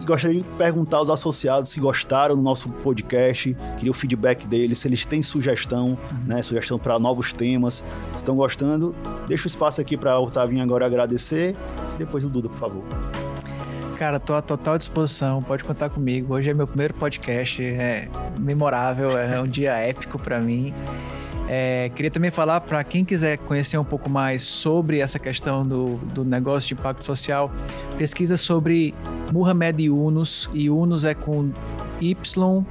[0.04, 4.88] gostaria de perguntar aos associados se gostaram do nosso podcast, queria o feedback deles, se
[4.88, 7.82] eles têm sugestão, né, sugestão para novos temas.
[8.12, 8.94] Se estão gostando,
[9.26, 11.56] deixa o espaço aqui para o Otavinho agora agradecer.
[11.94, 12.84] E depois o Duda, por favor.
[13.98, 16.34] Cara, tô à total disposição, pode contar comigo.
[16.34, 18.08] Hoje é meu primeiro podcast, é
[18.38, 20.72] memorável, é um dia épico para mim.
[21.48, 25.96] É, queria também falar para quem quiser conhecer um pouco mais sobre essa questão do,
[26.12, 27.52] do negócio de impacto social,
[27.96, 28.92] pesquisa sobre
[29.32, 31.52] Muhammad Yunus, e Yunus é com
[32.00, 32.66] Y-U-N-U-S.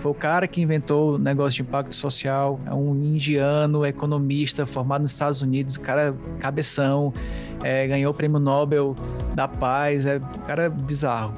[0.00, 5.02] Foi o cara que inventou o negócio de impacto social, é um indiano, economista, formado
[5.02, 7.14] nos Estados Unidos, cara cabeção,
[7.62, 8.94] é, ganhou o prêmio Nobel
[9.34, 11.32] da Paz, é um cara bizarro.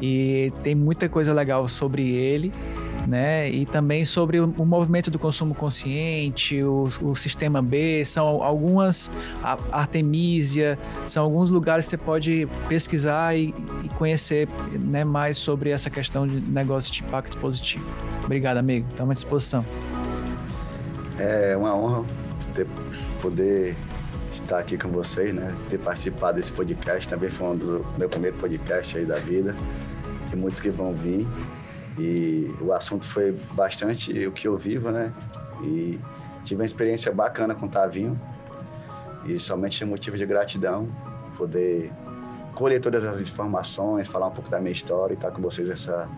[0.00, 2.50] E tem muita coisa legal sobre ele,
[3.06, 3.50] né?
[3.50, 9.10] E também sobre o, movimento do consumo consciente, o, o sistema B, são algumas
[9.42, 15.70] a Artemisia, são alguns lugares que você pode pesquisar e, e conhecer né, mais sobre
[15.70, 17.84] essa questão de negócio de impacto positivo.
[18.24, 18.86] Obrigado, amigo.
[18.90, 19.64] Estamos à disposição.
[21.18, 22.04] É uma honra
[22.54, 22.66] ter,
[23.20, 23.76] poder
[24.34, 25.54] estar aqui com vocês, né?
[25.70, 27.08] Ter participado desse podcast.
[27.08, 29.54] Também foi um do meu primeiro podcast aí da vida.
[30.30, 31.26] Tem muitos que vão vir.
[31.98, 35.12] E o assunto foi bastante o que eu vivo, né?
[35.62, 35.98] E
[36.44, 38.18] tive uma experiência bacana com o Tavinho
[39.26, 40.88] e somente é motivo de gratidão
[41.36, 41.92] poder
[42.54, 46.08] colher todas as informações, falar um pouco da minha história e estar com vocês essa,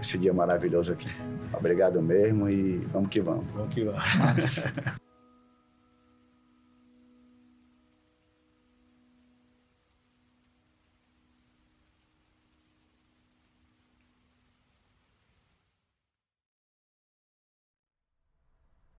[0.00, 1.08] esse dia maravilhoso aqui.
[1.52, 3.46] Obrigado mesmo e vamos que vamos.
[3.54, 4.60] Vamos que vamos.